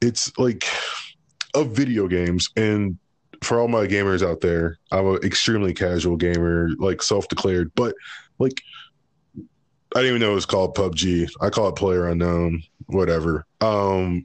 it's 0.00 0.36
like 0.38 0.64
of 1.54 1.68
video 1.70 2.08
games 2.08 2.48
and 2.56 2.98
for 3.42 3.58
all 3.58 3.68
my 3.68 3.86
gamers 3.86 4.26
out 4.26 4.40
there, 4.40 4.78
I'm 4.90 5.06
an 5.06 5.24
extremely 5.24 5.74
casual 5.74 6.16
gamer, 6.16 6.70
like 6.78 7.02
self-declared, 7.02 7.72
but 7.74 7.94
like 8.38 8.62
I 9.36 10.00
didn't 10.00 10.08
even 10.08 10.20
know 10.20 10.32
it 10.32 10.36
was 10.36 10.46
called 10.46 10.76
PUBG. 10.76 11.28
I 11.40 11.50
call 11.50 11.68
it 11.68 11.76
Player 11.76 12.08
Unknown, 12.08 12.62
whatever. 12.86 13.46
Um, 13.60 14.24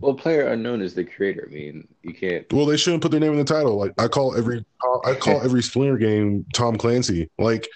well, 0.00 0.14
Player 0.14 0.48
Unknown 0.48 0.80
is 0.80 0.94
the 0.94 1.04
creator. 1.04 1.46
I 1.48 1.52
mean, 1.52 1.86
you 2.02 2.14
can't. 2.14 2.50
Well, 2.52 2.66
they 2.66 2.76
shouldn't 2.76 3.02
put 3.02 3.10
their 3.10 3.20
name 3.20 3.32
in 3.32 3.38
the 3.38 3.44
title. 3.44 3.76
Like 3.76 3.92
I 3.98 4.08
call 4.08 4.36
every 4.36 4.64
I 5.04 5.14
call 5.14 5.40
every 5.44 5.62
Splinter 5.62 5.98
game 5.98 6.46
Tom 6.54 6.76
Clancy. 6.76 7.30
Like, 7.38 7.68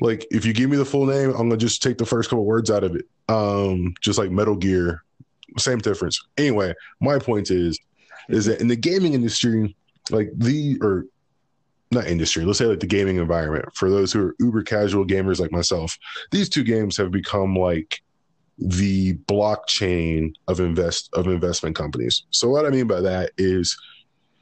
like 0.00 0.26
if 0.30 0.44
you 0.44 0.52
give 0.52 0.70
me 0.70 0.76
the 0.76 0.84
full 0.84 1.06
name, 1.06 1.30
I'm 1.30 1.48
gonna 1.48 1.56
just 1.56 1.82
take 1.82 1.98
the 1.98 2.06
first 2.06 2.28
couple 2.28 2.44
words 2.44 2.70
out 2.70 2.84
of 2.84 2.96
it. 2.96 3.06
Um, 3.28 3.94
just 4.00 4.18
like 4.18 4.30
Metal 4.30 4.56
Gear, 4.56 5.02
same 5.58 5.78
difference. 5.78 6.20
Anyway, 6.36 6.74
my 7.00 7.18
point 7.18 7.50
is, 7.50 7.78
is 8.28 8.46
that 8.46 8.60
in 8.60 8.68
the 8.68 8.76
gaming 8.76 9.14
industry, 9.14 9.74
like 10.10 10.30
the 10.36 10.78
or 10.80 11.06
not 11.90 12.06
industry, 12.06 12.44
let's 12.44 12.58
say 12.58 12.66
like 12.66 12.80
the 12.80 12.86
gaming 12.86 13.16
environment 13.16 13.66
for 13.74 13.88
those 13.88 14.12
who 14.12 14.26
are 14.26 14.34
uber 14.40 14.62
casual 14.62 15.06
gamers 15.06 15.38
like 15.38 15.52
myself, 15.52 15.96
these 16.30 16.48
two 16.48 16.64
games 16.64 16.96
have 16.96 17.10
become 17.10 17.56
like 17.56 18.02
the 18.58 19.14
blockchain 19.28 20.34
of 20.48 20.60
invest 20.60 21.10
of 21.12 21.26
investment 21.26 21.76
companies. 21.76 22.24
So 22.30 22.48
what 22.48 22.66
I 22.66 22.70
mean 22.70 22.86
by 22.86 23.00
that 23.00 23.32
is 23.38 23.76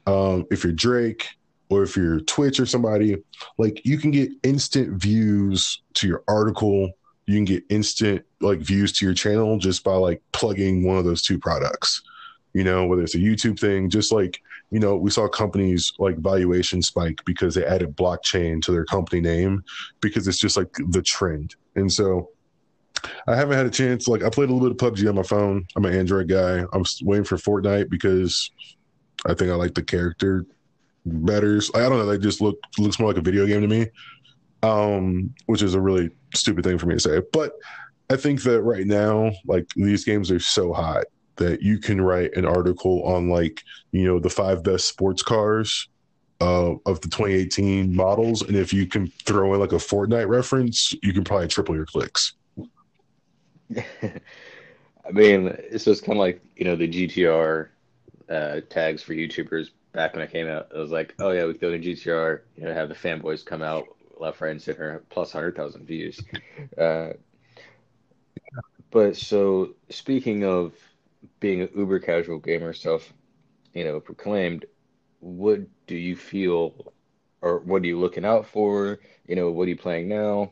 um, 0.05 0.45
if 0.51 0.63
you're 0.63 0.73
Drake 0.73 1.27
or 1.69 1.83
if 1.83 1.95
you're 1.95 2.19
Twitch 2.21 2.59
or 2.59 2.65
somebody, 2.65 3.17
like 3.57 3.81
you 3.85 3.97
can 3.97 4.11
get 4.11 4.31
instant 4.43 5.01
views 5.01 5.81
to 5.95 6.07
your 6.07 6.23
article. 6.27 6.91
You 7.25 7.35
can 7.35 7.45
get 7.45 7.63
instant 7.69 8.23
like 8.41 8.59
views 8.59 8.91
to 8.93 9.05
your 9.05 9.13
channel 9.13 9.57
just 9.57 9.83
by 9.83 9.95
like 9.95 10.21
plugging 10.33 10.85
one 10.85 10.97
of 10.97 11.05
those 11.05 11.21
two 11.21 11.39
products. 11.39 12.01
You 12.53 12.63
know, 12.63 12.85
whether 12.85 13.01
it's 13.01 13.15
a 13.15 13.19
YouTube 13.19 13.59
thing, 13.59 13.89
just 13.89 14.11
like 14.11 14.39
you 14.73 14.79
know, 14.79 14.97
we 14.97 15.11
saw 15.11 15.27
companies 15.27 15.93
like 15.99 16.17
valuation 16.17 16.81
spike 16.81 17.21
because 17.25 17.53
they 17.53 17.63
added 17.63 17.95
blockchain 17.95 18.59
to 18.63 18.71
their 18.71 18.85
company 18.85 19.21
name 19.21 19.63
because 20.01 20.27
it's 20.27 20.39
just 20.39 20.57
like 20.57 20.75
the 20.89 21.03
trend. 21.03 21.53
And 21.75 21.93
so 21.93 22.29
I 23.27 23.35
haven't 23.35 23.55
had 23.55 23.67
a 23.67 23.69
chance. 23.69 24.07
Like 24.07 24.23
I 24.23 24.31
played 24.31 24.49
a 24.49 24.53
little 24.53 24.67
bit 24.67 24.83
of 24.83 24.93
PUBG 24.93 25.07
on 25.07 25.13
my 25.13 25.21
phone. 25.21 25.63
I'm 25.75 25.85
an 25.85 25.93
Android 25.93 26.27
guy. 26.27 26.65
I'm 26.73 26.83
waiting 27.03 27.23
for 27.23 27.37
Fortnite 27.37 27.91
because 27.91 28.49
I 29.27 29.35
think 29.35 29.51
I 29.51 29.53
like 29.53 29.75
the 29.75 29.83
character 29.83 30.43
better. 31.05 31.61
I 31.75 31.81
don't 31.81 31.99
know. 31.99 32.07
They 32.07 32.17
just 32.17 32.41
look 32.41 32.57
looks 32.79 32.97
more 32.97 33.09
like 33.09 33.19
a 33.19 33.21
video 33.21 33.45
game 33.45 33.61
to 33.61 33.67
me, 33.67 33.87
um, 34.63 35.35
which 35.45 35.61
is 35.61 35.75
a 35.75 35.81
really 35.81 36.09
stupid 36.33 36.63
thing 36.63 36.79
for 36.79 36.87
me 36.87 36.95
to 36.95 36.99
say. 36.99 37.21
But 37.31 37.53
I 38.09 38.15
think 38.15 38.41
that 38.41 38.63
right 38.63 38.87
now, 38.87 39.33
like 39.45 39.67
these 39.75 40.03
games 40.03 40.31
are 40.31 40.39
so 40.39 40.73
hot 40.73 41.05
that 41.37 41.61
you 41.61 41.79
can 41.79 42.01
write 42.01 42.35
an 42.35 42.45
article 42.45 43.03
on 43.03 43.29
like 43.29 43.63
you 43.91 44.05
know 44.05 44.19
the 44.19 44.29
five 44.29 44.63
best 44.63 44.87
sports 44.87 45.21
cars 45.21 45.87
uh, 46.41 46.75
of 46.85 46.99
the 47.01 47.07
2018 47.07 47.95
models, 47.95 48.41
and 48.41 48.55
if 48.55 48.73
you 48.73 48.85
can 48.85 49.07
throw 49.25 49.53
in 49.53 49.59
like 49.59 49.71
a 49.71 49.75
Fortnite 49.75 50.27
reference, 50.27 50.93
you 51.01 51.13
can 51.13 51.23
probably 51.23 51.47
triple 51.47 51.75
your 51.75 51.85
clicks. 51.85 52.33
I 53.77 55.11
mean, 55.11 55.47
it's 55.57 55.85
just 55.85 56.03
kind 56.03 56.17
of 56.17 56.21
like 56.21 56.41
you 56.55 56.65
know 56.65 56.75
the 56.75 56.87
GTR 56.87 57.69
uh, 58.29 58.61
tags 58.69 59.01
for 59.01 59.13
YouTubers 59.13 59.69
back 59.93 60.13
when 60.13 60.21
it 60.21 60.31
came 60.31 60.47
out. 60.47 60.69
It 60.73 60.77
was 60.77 60.91
like, 60.91 61.13
oh 61.19 61.31
yeah, 61.31 61.45
we 61.45 61.53
go 61.53 61.71
to 61.71 61.79
GTR, 61.79 62.41
you 62.57 62.65
know, 62.65 62.73
have 62.73 62.89
the 62.89 62.95
fanboys 62.95 63.45
come 63.45 63.61
out 63.61 63.85
left, 64.19 64.41
right, 64.41 64.51
and 64.51 64.61
center, 64.61 65.03
plus 65.09 65.31
hundred 65.31 65.55
thousand 65.55 65.85
views. 65.85 66.19
Uh, 66.77 67.09
but 68.91 69.15
so 69.15 69.75
speaking 69.89 70.43
of 70.43 70.73
being 71.39 71.61
an 71.61 71.69
uber 71.75 71.99
casual 71.99 72.39
gamer 72.39 72.73
self, 72.73 73.13
you 73.73 73.83
know, 73.83 73.99
proclaimed, 73.99 74.65
what 75.19 75.61
do 75.87 75.95
you 75.95 76.15
feel 76.15 76.93
or 77.41 77.59
what 77.59 77.83
are 77.83 77.87
you 77.87 77.99
looking 77.99 78.25
out 78.25 78.45
for? 78.45 78.99
You 79.27 79.35
know, 79.35 79.51
what 79.51 79.63
are 79.63 79.69
you 79.69 79.77
playing 79.77 80.07
now? 80.07 80.51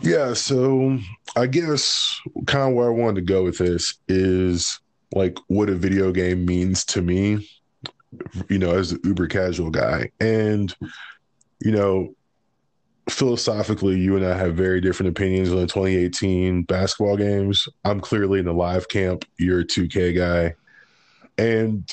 Yeah, 0.00 0.32
so 0.34 0.98
I 1.36 1.46
guess 1.46 2.20
kind 2.46 2.70
of 2.70 2.74
where 2.74 2.88
I 2.88 2.92
wanted 2.92 3.16
to 3.16 3.32
go 3.32 3.44
with 3.44 3.58
this 3.58 3.94
is 4.08 4.80
like 5.14 5.38
what 5.48 5.68
a 5.68 5.74
video 5.74 6.12
game 6.12 6.46
means 6.46 6.84
to 6.86 7.02
me, 7.02 7.48
you 8.48 8.58
know, 8.58 8.72
as 8.72 8.92
an 8.92 9.00
uber 9.04 9.26
casual 9.26 9.70
guy. 9.70 10.10
And, 10.20 10.74
you 11.60 11.72
know, 11.72 12.14
philosophically, 13.08 13.98
you 13.98 14.16
and 14.16 14.24
I 14.24 14.36
have 14.36 14.54
very 14.54 14.80
different 14.80 15.10
opinions 15.10 15.50
on 15.50 15.56
the 15.56 15.66
2018 15.66 16.62
basketball 16.62 17.16
games. 17.16 17.68
I'm 17.84 18.00
clearly 18.00 18.38
in 18.38 18.44
the 18.44 18.54
live 18.54 18.88
camp. 18.88 19.24
You're 19.38 19.60
a 19.60 19.64
2K 19.64 20.16
guy. 20.16 20.54
And 21.38 21.90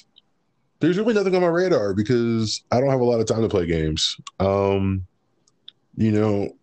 there's 0.79 0.97
really 0.97 1.13
nothing 1.13 1.35
on 1.35 1.41
my 1.41 1.47
radar 1.47 1.93
because 1.93 2.63
I 2.71 2.79
don't 2.79 2.89
have 2.89 3.01
a 3.01 3.05
lot 3.05 3.19
of 3.19 3.27
time 3.27 3.41
to 3.41 3.49
play 3.49 3.65
games. 3.65 4.15
Um, 4.39 5.05
you 5.97 6.11
know, 6.11 6.55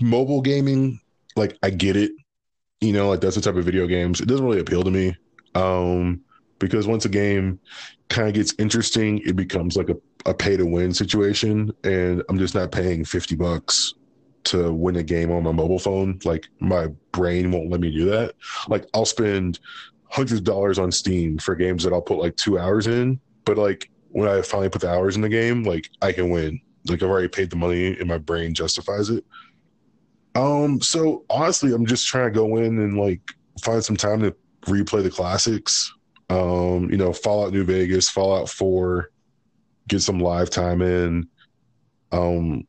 mobile 0.00 0.40
gaming, 0.40 1.00
like 1.36 1.58
I 1.62 1.70
get 1.70 1.96
it. 1.96 2.12
You 2.80 2.92
know, 2.92 3.08
like 3.08 3.20
that's 3.20 3.36
the 3.36 3.40
type 3.40 3.56
of 3.56 3.64
video 3.64 3.86
games. 3.86 4.20
It 4.20 4.26
doesn't 4.26 4.44
really 4.44 4.60
appeal 4.60 4.82
to 4.82 4.90
me. 4.90 5.16
Um, 5.54 6.22
because 6.62 6.86
once 6.86 7.04
a 7.04 7.08
game 7.08 7.58
kind 8.08 8.28
of 8.28 8.34
gets 8.34 8.54
interesting, 8.56 9.18
it 9.26 9.34
becomes 9.34 9.76
like 9.76 9.88
a, 9.88 9.96
a 10.26 10.32
pay 10.32 10.56
to 10.56 10.64
win 10.64 10.94
situation. 10.94 11.72
And 11.82 12.22
I'm 12.28 12.38
just 12.38 12.54
not 12.54 12.70
paying 12.70 13.04
50 13.04 13.34
bucks 13.34 13.94
to 14.44 14.72
win 14.72 14.94
a 14.94 15.02
game 15.02 15.32
on 15.32 15.42
my 15.42 15.50
mobile 15.50 15.80
phone. 15.80 16.20
Like 16.24 16.46
my 16.60 16.86
brain 17.10 17.50
won't 17.50 17.68
let 17.68 17.80
me 17.80 17.90
do 17.90 18.04
that. 18.10 18.36
Like 18.68 18.86
I'll 18.94 19.04
spend 19.04 19.58
hundreds 20.08 20.38
of 20.38 20.44
dollars 20.44 20.78
on 20.78 20.92
Steam 20.92 21.36
for 21.38 21.56
games 21.56 21.82
that 21.82 21.92
I'll 21.92 22.00
put 22.00 22.18
like 22.18 22.36
two 22.36 22.60
hours 22.60 22.86
in. 22.86 23.18
But 23.44 23.58
like 23.58 23.90
when 24.10 24.28
I 24.28 24.40
finally 24.42 24.68
put 24.68 24.82
the 24.82 24.90
hours 24.90 25.16
in 25.16 25.22
the 25.22 25.28
game, 25.28 25.64
like 25.64 25.90
I 26.00 26.12
can 26.12 26.30
win. 26.30 26.60
Like 26.88 27.02
I've 27.02 27.10
already 27.10 27.28
paid 27.28 27.50
the 27.50 27.56
money 27.56 27.98
and 27.98 28.06
my 28.06 28.18
brain 28.18 28.54
justifies 28.54 29.10
it. 29.10 29.24
Um, 30.36 30.80
so 30.80 31.24
honestly, 31.28 31.74
I'm 31.74 31.86
just 31.86 32.06
trying 32.06 32.32
to 32.32 32.38
go 32.38 32.56
in 32.56 32.78
and 32.78 32.96
like 32.96 33.20
find 33.60 33.84
some 33.84 33.96
time 33.96 34.20
to 34.20 34.34
replay 34.66 35.02
the 35.02 35.10
classics. 35.10 35.92
Um, 36.32 36.90
you 36.90 36.96
know, 36.96 37.12
Fallout 37.12 37.52
New 37.52 37.64
Vegas, 37.64 38.08
Fallout 38.08 38.48
4, 38.48 39.10
get 39.88 40.00
some 40.00 40.18
live 40.18 40.48
time 40.48 40.80
in. 40.80 41.28
Um, 42.10 42.66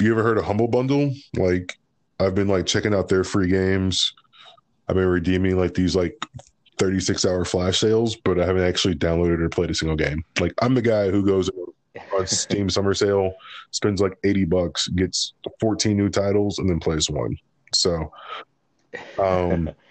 you 0.00 0.12
ever 0.12 0.22
heard 0.22 0.38
of 0.38 0.44
Humble 0.44 0.66
Bundle? 0.66 1.12
Like 1.36 1.78
I've 2.18 2.34
been 2.34 2.48
like 2.48 2.66
checking 2.66 2.94
out 2.94 3.08
their 3.08 3.22
free 3.22 3.48
games. 3.48 4.14
I've 4.88 4.96
been 4.96 5.06
redeeming 5.06 5.56
like 5.56 5.74
these 5.74 5.94
like 5.94 6.26
36 6.78 7.24
hour 7.24 7.44
flash 7.44 7.78
sales, 7.78 8.16
but 8.16 8.40
I 8.40 8.46
haven't 8.46 8.64
actually 8.64 8.96
downloaded 8.96 9.40
or 9.40 9.48
played 9.48 9.70
a 9.70 9.74
single 9.74 9.96
game. 9.96 10.24
Like 10.40 10.52
I'm 10.60 10.74
the 10.74 10.82
guy 10.82 11.10
who 11.10 11.24
goes 11.24 11.48
on 12.12 12.26
Steam 12.26 12.68
summer 12.70 12.94
sale, 12.94 13.34
spends 13.70 14.00
like 14.00 14.18
80 14.24 14.46
bucks, 14.46 14.88
gets 14.88 15.34
14 15.60 15.96
new 15.96 16.08
titles, 16.08 16.58
and 16.58 16.68
then 16.68 16.80
plays 16.80 17.08
one. 17.08 17.36
So, 17.72 18.10
um, 19.18 19.70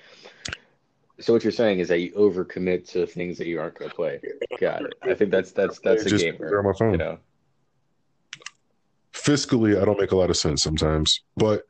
so 1.19 1.33
what 1.33 1.43
you're 1.43 1.51
saying 1.51 1.79
is 1.79 1.87
that 1.89 1.99
you 1.99 2.11
overcommit 2.13 2.89
to 2.91 3.05
things 3.05 3.37
that 3.37 3.47
you 3.47 3.59
aren't 3.59 3.77
going 3.77 3.89
to 3.89 3.95
play. 3.95 4.21
Got 4.59 4.83
it. 4.83 4.93
I 5.01 5.13
think 5.13 5.31
that's 5.31 5.51
that's 5.51 5.79
that's 5.79 6.05
a 6.05 6.09
just 6.09 6.23
gamer. 6.23 6.63
my 6.63 6.73
phone. 6.73 6.91
You 6.91 6.97
know. 6.97 7.17
fiscally, 9.13 9.81
I 9.81 9.85
don't 9.85 9.99
make 9.99 10.11
a 10.11 10.15
lot 10.15 10.29
of 10.29 10.37
sense 10.37 10.63
sometimes, 10.63 11.21
but 11.35 11.63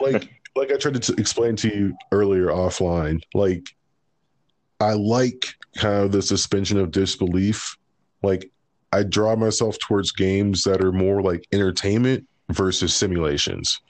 like 0.00 0.28
like 0.56 0.72
I 0.72 0.76
tried 0.76 0.94
to 0.94 1.00
t- 1.00 1.20
explain 1.20 1.56
to 1.56 1.68
you 1.68 1.96
earlier 2.12 2.46
offline, 2.46 3.22
like 3.34 3.64
I 4.80 4.92
like 4.92 5.54
kind 5.76 6.04
of 6.04 6.12
the 6.12 6.22
suspension 6.22 6.78
of 6.78 6.90
disbelief. 6.90 7.76
Like 8.22 8.50
I 8.92 9.04
draw 9.04 9.36
myself 9.36 9.78
towards 9.78 10.12
games 10.12 10.64
that 10.64 10.84
are 10.84 10.92
more 10.92 11.22
like 11.22 11.46
entertainment 11.52 12.26
versus 12.50 12.94
simulations. 12.94 13.80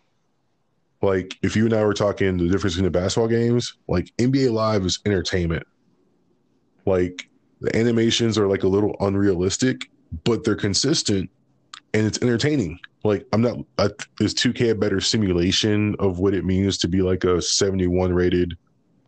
Like 1.03 1.39
if 1.43 1.57
you 1.57 1.65
and 1.65 1.75
I 1.75 1.85
were 1.85 1.95
talking 1.95 2.37
the 2.37 2.49
difference 2.49 2.75
between 2.75 2.93
the 2.93 2.99
basketball 2.99 3.29
games, 3.29 3.75
like 3.89 4.13
NBA 4.19 4.53
Live 4.53 4.85
is 4.85 5.01
entertainment. 5.07 5.67
Like 6.85 7.29
the 7.61 7.75
animations 7.77 8.37
are 8.39 8.47
like 8.47 8.63
a 8.63 8.69
little 8.69 8.97
unrealistic, 9.01 9.91
but 10.25 10.45
they're 10.45 10.57
consistent 10.57 11.31
and 11.95 12.07
it's 12.07 12.21
entertaining. 12.21 12.79
Like 13.03 13.27
I'm 13.33 13.41
not 13.41 13.59
I, 13.79 13.91
is 14.21 14.35
2K 14.35 14.73
a 14.73 14.75
better 14.75 15.01
simulation 15.01 15.97
of 15.99 16.19
what 16.19 16.35
it 16.35 16.45
means 16.45 16.77
to 16.79 16.89
be 16.89 17.01
like 17.01 17.25
a 17.25 17.41
71 17.41 18.13
rated 18.13 18.57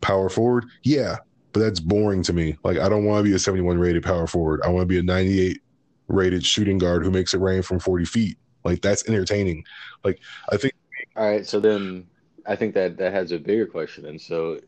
power 0.00 0.28
forward? 0.28 0.64
Yeah, 0.82 1.16
but 1.52 1.60
that's 1.60 1.80
boring 1.80 2.22
to 2.24 2.32
me. 2.32 2.56
Like 2.64 2.78
I 2.78 2.88
don't 2.88 3.04
want 3.04 3.24
to 3.24 3.30
be 3.30 3.36
a 3.36 3.38
71 3.38 3.78
rated 3.78 4.02
power 4.02 4.26
forward. 4.26 4.62
I 4.64 4.68
want 4.68 4.82
to 4.82 4.86
be 4.86 4.98
a 4.98 5.02
98 5.02 5.60
rated 6.08 6.44
shooting 6.44 6.78
guard 6.78 7.04
who 7.04 7.10
makes 7.10 7.34
it 7.34 7.40
rain 7.40 7.62
from 7.62 7.78
40 7.78 8.06
feet. 8.06 8.38
Like 8.64 8.80
that's 8.80 9.06
entertaining. 9.08 9.64
Like 10.04 10.20
I 10.50 10.56
think 10.56 10.74
All 11.16 11.28
right, 11.28 11.46
so 11.46 11.60
then 11.60 12.06
I 12.46 12.56
think 12.56 12.74
that 12.74 12.96
that 12.96 13.12
has 13.12 13.32
a 13.32 13.38
bigger 13.38 13.66
question. 13.66 14.06
And 14.06 14.20
so, 14.20 14.60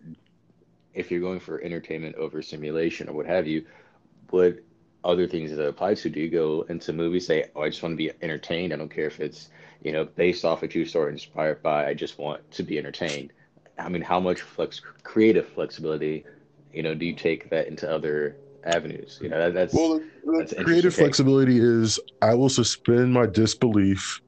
if 0.93 1.11
you're 1.11 1.21
going 1.21 1.41
for 1.41 1.61
entertainment 1.63 2.17
over 2.17 2.43
simulation 2.43 3.09
or 3.09 3.15
what 3.15 3.27
have 3.27 3.47
you, 3.47 3.65
what 4.31 4.59
other 5.05 5.27
things 5.27 5.51
does 5.51 5.59
that 5.59 5.69
apply 5.69 5.95
to? 5.95 6.11
Do 6.11 6.21
you 6.21 6.31
go 6.31 6.67
into 6.69 6.93
movies 6.93 7.27
say, 7.27 7.47
"Oh, 7.57 7.63
I 7.63 7.69
just 7.69 7.83
want 7.83 7.95
to 7.95 7.97
be 7.97 8.11
entertained. 8.23 8.73
I 8.73 8.77
don't 8.77 8.91
care 8.91 9.07
if 9.07 9.21
it's 9.21 9.49
you 9.83 9.93
know 9.93 10.05
based 10.05 10.45
off 10.45 10.63
a 10.63 10.69
true 10.69 10.85
story, 10.85 11.13
inspired 11.13 11.63
by. 11.63 11.87
I 11.87 11.95
just 11.95 12.19
want 12.19 12.49
to 12.53 12.63
be 12.63 12.79
entertained." 12.79 13.33
I 13.79 13.89
mean, 13.89 14.03
how 14.03 14.21
much 14.21 14.41
flex 14.41 14.81
creative 15.03 15.49
flexibility, 15.49 16.25
you 16.73 16.83
know, 16.83 16.95
do 16.95 17.07
you 17.07 17.15
take 17.15 17.51
that 17.51 17.67
into 17.67 17.91
other 17.91 18.37
avenues? 18.65 19.19
You 19.21 19.31
know, 19.31 19.39
that, 19.39 19.55
that's 19.55 19.75
well, 19.75 19.99
the, 19.99 20.39
That's 20.39 20.55
the 20.55 20.65
creative 20.65 20.95
flexibility 20.95 21.59
is 21.59 21.99
I 22.23 22.35
will 22.35 22.49
suspend 22.49 23.13
my 23.13 23.27
disbelief 23.27 24.21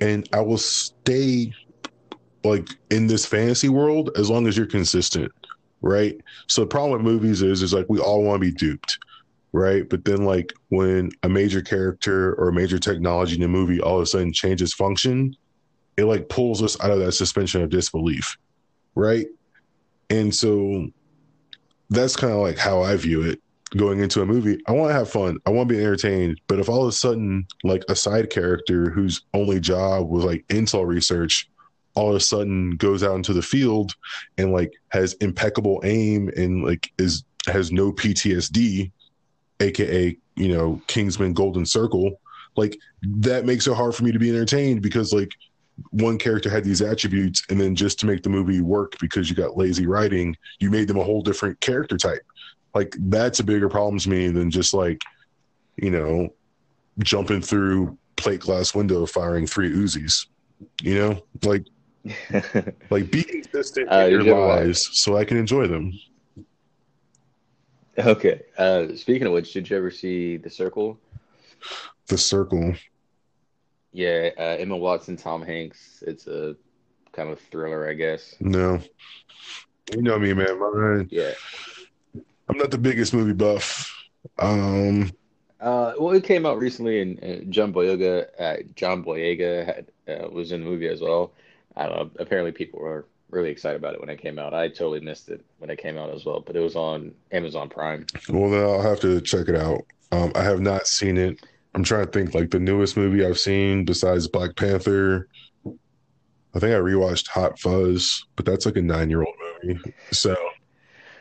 and 0.00 0.28
I 0.32 0.40
will 0.40 0.58
stay 0.58 1.52
like 2.44 2.68
in 2.90 3.06
this 3.06 3.26
fantasy 3.26 3.68
world 3.68 4.10
as 4.16 4.30
long 4.30 4.46
as 4.46 4.56
you're 4.56 4.66
consistent, 4.66 5.32
right? 5.80 6.16
So 6.46 6.62
the 6.62 6.68
problem 6.68 6.92
with 6.92 7.12
movies 7.12 7.42
is 7.42 7.62
is 7.62 7.72
like 7.72 7.86
we 7.88 7.98
all 7.98 8.22
want 8.22 8.42
to 8.42 8.50
be 8.50 8.56
duped, 8.56 8.98
right? 9.52 9.88
But 9.88 10.04
then 10.04 10.24
like 10.24 10.52
when 10.68 11.10
a 11.22 11.28
major 11.28 11.62
character 11.62 12.34
or 12.34 12.48
a 12.48 12.52
major 12.52 12.78
technology 12.78 13.36
in 13.36 13.42
a 13.42 13.48
movie 13.48 13.80
all 13.80 13.96
of 13.96 14.02
a 14.02 14.06
sudden 14.06 14.32
changes 14.32 14.72
function, 14.74 15.36
it 15.96 16.04
like 16.04 16.28
pulls 16.28 16.62
us 16.62 16.80
out 16.80 16.90
of 16.90 17.00
that 17.00 17.12
suspension 17.12 17.62
of 17.62 17.70
disbelief, 17.70 18.36
right? 18.94 19.26
And 20.10 20.34
so 20.34 20.88
that's 21.90 22.16
kind 22.16 22.32
of 22.32 22.40
like 22.40 22.58
how 22.58 22.82
I 22.82 22.96
view 22.96 23.22
it 23.22 23.40
going 23.76 24.00
into 24.00 24.22
a 24.22 24.26
movie. 24.26 24.58
I 24.66 24.72
want 24.72 24.90
to 24.90 24.94
have 24.94 25.10
fun. 25.10 25.38
I 25.46 25.50
want 25.50 25.68
to 25.68 25.74
be 25.74 25.80
entertained. 25.80 26.40
But 26.46 26.58
if 26.58 26.68
all 26.68 26.82
of 26.82 26.88
a 26.88 26.92
sudden, 26.92 27.46
like 27.64 27.84
a 27.88 27.96
side 27.96 28.30
character 28.30 28.90
whose 28.90 29.22
only 29.34 29.60
job 29.60 30.08
was 30.08 30.24
like 30.24 30.46
intel 30.48 30.86
research, 30.86 31.48
all 31.94 32.10
of 32.10 32.16
a 32.16 32.20
sudden 32.20 32.76
goes 32.76 33.02
out 33.02 33.16
into 33.16 33.32
the 33.32 33.42
field 33.42 33.94
and 34.36 34.52
like 34.52 34.72
has 34.90 35.14
impeccable 35.14 35.80
aim 35.84 36.30
and 36.36 36.64
like 36.64 36.92
is 36.98 37.24
has 37.46 37.72
no 37.72 37.92
PTSD, 37.92 38.90
aka 39.60 40.16
you 40.36 40.48
know 40.48 40.80
Kingsman 40.86 41.32
Golden 41.32 41.66
Circle, 41.66 42.20
like 42.56 42.78
that 43.02 43.44
makes 43.44 43.66
it 43.66 43.74
hard 43.74 43.94
for 43.94 44.04
me 44.04 44.12
to 44.12 44.18
be 44.18 44.30
entertained 44.30 44.82
because 44.82 45.12
like 45.12 45.32
one 45.90 46.18
character 46.18 46.50
had 46.50 46.64
these 46.64 46.82
attributes 46.82 47.42
and 47.50 47.60
then 47.60 47.74
just 47.76 48.00
to 48.00 48.06
make 48.06 48.22
the 48.22 48.28
movie 48.28 48.60
work 48.60 48.94
because 49.00 49.30
you 49.30 49.36
got 49.36 49.56
lazy 49.56 49.86
writing 49.86 50.36
you 50.58 50.70
made 50.70 50.88
them 50.88 50.98
a 50.98 51.04
whole 51.04 51.22
different 51.22 51.60
character 51.60 51.96
type 51.96 52.20
like 52.74 52.94
that's 53.00 53.40
a 53.40 53.44
bigger 53.44 53.68
problem 53.68 53.98
to 53.98 54.08
me 54.10 54.28
than 54.28 54.50
just 54.50 54.74
like 54.74 55.02
you 55.76 55.90
know 55.90 56.28
jumping 57.00 57.40
through 57.40 57.96
plate 58.16 58.40
glass 58.40 58.74
window 58.74 59.06
firing 59.06 59.46
three 59.46 59.70
uzis 59.70 60.26
you 60.82 60.94
know 60.98 61.22
like 61.44 61.64
like 62.90 63.10
be 63.10 63.22
consistent 63.22 63.88
Uh, 63.90 64.04
in 64.06 64.10
your 64.12 64.20
ever 64.22 64.34
watch- 64.34 64.64
lies 64.66 64.88
so 64.92 65.16
i 65.16 65.24
can 65.24 65.36
enjoy 65.36 65.66
them 65.66 65.92
okay. 67.98 68.42
Uh, 68.56 68.94
speaking 68.94 69.26
of 69.26 69.32
which, 69.32 69.52
did 69.52 69.68
you 69.68 69.76
ever 69.76 69.90
see 69.90 70.36
The 70.36 70.50
Circle? 70.50 70.98
the 72.06 72.16
circle 72.16 72.74
Yeah, 73.92 74.30
uh, 74.38 74.56
Emma 74.58 74.76
Watson, 74.76 75.16
Tom 75.16 75.42
Hanks. 75.42 76.02
It's 76.06 76.26
a 76.28 76.54
kind 77.12 77.28
of 77.30 77.40
thriller, 77.40 77.88
I 77.88 77.94
guess. 77.94 78.36
no 78.40 78.80
you 79.92 80.02
know 80.02 80.18
me 80.18 80.32
man 80.34 80.58
My- 80.60 81.06
Yeah. 81.10 81.32
I'm 82.48 82.58
not 82.58 82.70
the 82.70 82.78
biggest 82.78 83.12
movie 83.14 83.32
buff 83.32 83.94
um 84.38 85.10
Uh, 85.60 85.92
well, 85.98 86.14
it 86.14 86.22
came 86.22 86.46
out 86.46 86.56
recently, 86.58 87.00
and 87.02 87.18
uh, 87.24 87.44
John 87.50 87.72
Boyega, 87.72 88.26
uh, 88.38 88.56
John 88.76 89.02
Boyega 89.02 89.66
had 89.66 89.86
uh, 90.06 90.28
was 90.28 90.52
in 90.52 90.60
the 90.62 90.70
movie 90.70 90.86
as 90.86 91.00
well. 91.00 91.32
I 91.76 91.86
don't 91.86 91.96
know. 91.96 92.10
Apparently, 92.20 92.52
people 92.52 92.78
were 92.78 93.06
really 93.30 93.50
excited 93.50 93.76
about 93.76 93.94
it 93.94 94.00
when 94.00 94.08
it 94.08 94.20
came 94.22 94.38
out. 94.38 94.54
I 94.54 94.68
totally 94.68 95.00
missed 95.00 95.28
it 95.30 95.44
when 95.58 95.68
it 95.68 95.78
came 95.78 95.98
out 95.98 96.14
as 96.14 96.24
well, 96.24 96.38
but 96.46 96.54
it 96.54 96.60
was 96.60 96.76
on 96.76 97.12
Amazon 97.32 97.68
Prime. 97.68 98.06
Well, 98.28 98.50
then 98.50 98.62
I'll 98.62 98.82
have 98.82 99.00
to 99.00 99.20
check 99.20 99.48
it 99.48 99.56
out. 99.56 99.82
Um, 100.12 100.30
I 100.36 100.44
have 100.44 100.60
not 100.60 100.86
seen 100.86 101.16
it. 101.16 101.44
I'm 101.74 101.82
trying 101.82 102.06
to 102.06 102.12
think 102.12 102.34
like 102.34 102.50
the 102.50 102.60
newest 102.60 102.96
movie 102.96 103.26
I've 103.26 103.40
seen 103.40 103.84
besides 103.84 104.28
Black 104.28 104.54
Panther. 104.54 105.26
I 105.66 106.60
think 106.60 106.72
I 106.72 106.78
rewatched 106.78 107.26
Hot 107.30 107.58
Fuzz, 107.58 108.24
but 108.36 108.46
that's 108.46 108.64
like 108.64 108.76
a 108.76 108.82
nine 108.82 109.10
year 109.10 109.22
old 109.24 109.34
movie. 109.64 109.80
So 110.12 110.36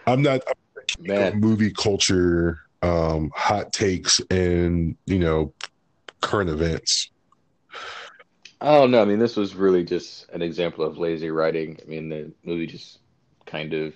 I'm 0.05 0.21
not 0.21 0.41
I'm 0.47 0.53
not 0.53 0.53
keen 0.53 0.53
on 0.53 0.66
Man. 0.99 1.39
movie 1.39 1.71
culture, 1.71 2.61
um, 2.81 3.31
hot 3.35 3.73
takes, 3.73 4.19
and 4.29 4.95
you 5.05 5.19
know, 5.19 5.53
current 6.21 6.49
events. 6.49 7.09
Oh 8.59 8.87
no, 8.87 9.01
I 9.01 9.05
mean 9.05 9.19
this 9.19 9.35
was 9.35 9.55
really 9.55 9.83
just 9.83 10.29
an 10.29 10.41
example 10.41 10.83
of 10.83 10.97
lazy 10.97 11.29
writing. 11.29 11.77
I 11.81 11.89
mean 11.89 12.09
the 12.09 12.31
movie 12.43 12.67
just 12.67 12.99
kind 13.45 13.73
of 13.73 13.93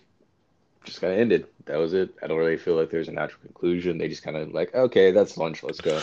just 0.83 1.01
kind 1.01 1.13
of 1.13 1.19
ended. 1.19 1.47
That 1.65 1.77
was 1.77 1.93
it. 1.93 2.13
I 2.21 2.27
don't 2.27 2.37
really 2.37 2.57
feel 2.57 2.75
like 2.75 2.89
there's 2.89 3.07
a 3.07 3.11
natural 3.11 3.41
conclusion. 3.41 3.97
They 3.97 4.07
just 4.07 4.23
kind 4.23 4.37
of 4.37 4.51
like, 4.51 4.73
okay, 4.73 5.11
that's 5.11 5.37
lunch. 5.37 5.63
Let's 5.63 5.81
go. 5.81 6.01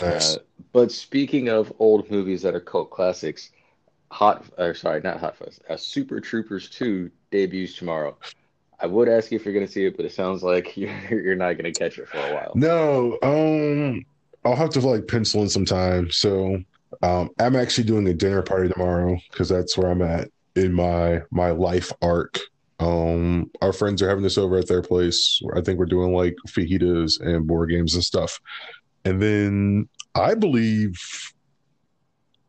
Nice. 0.00 0.36
Uh, 0.36 0.38
but 0.72 0.92
speaking 0.92 1.48
of 1.48 1.72
old 1.78 2.10
movies 2.10 2.42
that 2.42 2.54
are 2.54 2.60
cult 2.60 2.90
classics, 2.90 3.50
Hot, 4.10 4.44
or 4.56 4.74
sorry, 4.74 5.00
not 5.00 5.18
Hot 5.18 5.36
Fuzz, 5.36 5.60
uh, 5.68 5.76
Super 5.76 6.20
Troopers 6.20 6.70
2 6.70 7.10
debuts 7.30 7.74
tomorrow. 7.74 8.16
I 8.78 8.86
would 8.86 9.08
ask 9.08 9.30
you 9.30 9.36
if 9.36 9.44
you're 9.44 9.54
going 9.54 9.66
to 9.66 9.72
see 9.72 9.86
it, 9.86 9.96
but 9.96 10.04
it 10.04 10.12
sounds 10.12 10.42
like 10.42 10.76
you're 10.76 10.90
you're 11.10 11.36
not 11.36 11.54
going 11.54 11.72
to 11.72 11.78
catch 11.78 11.98
it 11.98 12.08
for 12.08 12.18
a 12.18 12.34
while. 12.34 12.52
No, 12.54 13.18
um, 13.22 14.04
I'll 14.44 14.56
have 14.56 14.70
to 14.70 14.80
like 14.80 15.08
pencil 15.08 15.42
in 15.42 15.48
some 15.48 15.64
time. 15.64 16.10
So, 16.10 16.62
um, 17.02 17.30
I'm 17.38 17.56
actually 17.56 17.84
doing 17.84 18.06
a 18.08 18.14
dinner 18.14 18.42
party 18.42 18.68
tomorrow 18.68 19.18
because 19.30 19.48
that's 19.48 19.76
where 19.76 19.90
I'm 19.90 20.02
at 20.02 20.28
in 20.54 20.72
my 20.72 21.22
my 21.30 21.50
life 21.50 21.92
arc. 22.02 22.38
Um, 22.78 23.50
our 23.62 23.72
friends 23.72 24.02
are 24.02 24.08
having 24.08 24.22
this 24.22 24.36
over 24.36 24.58
at 24.58 24.68
their 24.68 24.82
place. 24.82 25.40
I 25.54 25.62
think 25.62 25.78
we're 25.78 25.86
doing 25.86 26.12
like 26.12 26.36
fajitas 26.46 27.20
and 27.20 27.46
board 27.46 27.70
games 27.70 27.94
and 27.94 28.04
stuff. 28.04 28.38
And 29.04 29.22
then 29.22 29.88
I 30.14 30.34
believe 30.34 31.00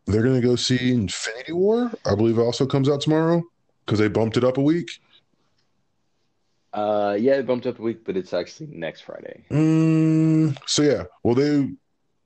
they're 0.05 0.23
gonna 0.23 0.41
go 0.41 0.55
see 0.55 0.91
Infinity 0.91 1.53
War. 1.53 1.91
I 2.05 2.15
believe 2.15 2.37
it 2.37 2.41
also 2.41 2.65
comes 2.65 2.89
out 2.89 3.01
tomorrow 3.01 3.41
because 3.85 3.99
they 3.99 4.07
bumped 4.09 4.37
it 4.37 4.43
up 4.43 4.57
a 4.57 4.61
week. 4.61 4.89
Uh, 6.73 7.17
yeah, 7.19 7.33
it 7.33 7.47
bumped 7.47 7.65
up 7.65 7.79
a 7.79 7.81
week, 7.81 8.03
but 8.05 8.17
it's 8.17 8.33
actually 8.33 8.67
next 8.67 9.01
Friday 9.01 9.45
Mm, 9.49 10.57
so 10.65 10.83
yeah, 10.83 11.03
well 11.23 11.33
they, 11.35 11.69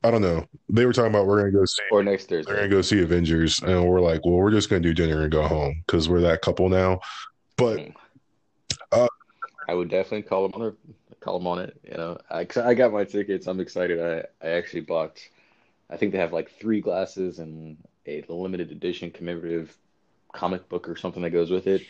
I 0.04 0.12
don't 0.12 0.22
know. 0.22 0.46
They 0.70 0.86
were 0.86 0.94
talking 0.94 1.12
about 1.12 1.28
we're 1.28 1.40
gonna 1.40 1.52
go 1.52 1.66
see. 1.66 1.84
or 1.92 2.04
next 2.04 2.28
Thursday 2.28 2.52
They're 2.52 2.62
gonna 2.62 2.70
go 2.70 2.82
see 2.82 3.02
Avengers, 3.02 3.62
and 3.62 3.88
we're 3.88 4.02
like, 4.02 4.26
well, 4.26 4.36
we're 4.36 4.52
just 4.52 4.70
gonna 4.70 4.82
do 4.82 4.94
dinner 4.94 5.22
and 5.24 5.32
go 5.32 5.48
home 5.48 5.84
because 5.86 6.10
we're 6.10 6.22
that 6.22 6.42
couple 6.42 6.70
now. 6.70 7.00
But 7.56 7.80
I 9.68 9.74
would 9.74 9.90
definitely 9.90 10.24
call 10.24 10.48
them 10.48 10.62
on 10.62 10.68
it. 10.68 10.76
Call 11.22 11.40
them 11.40 11.48
on 11.48 11.60
it. 11.60 11.80
You 11.84 11.96
know, 11.96 12.18
I, 12.30 12.48
I 12.58 12.74
got 12.74 12.92
my 12.92 13.06
tickets. 13.06 13.48
I'm 13.48 13.60
excited. 13.60 14.02
I 14.02 14.46
I 14.46 14.52
actually 14.52 14.82
bought. 14.82 15.20
I 15.90 15.96
think 15.96 16.12
they 16.12 16.18
have 16.18 16.34
like 16.34 16.52
three 16.52 16.82
glasses 16.82 17.40
and 17.40 17.78
a 18.06 18.24
limited 18.28 18.72
edition 18.72 19.12
commemorative 19.12 19.76
comic 20.34 20.68
book 20.68 20.90
or 20.90 20.96
something 20.98 21.22
that 21.24 21.30
goes 21.30 21.52
with 21.52 21.68
it. 21.68 21.84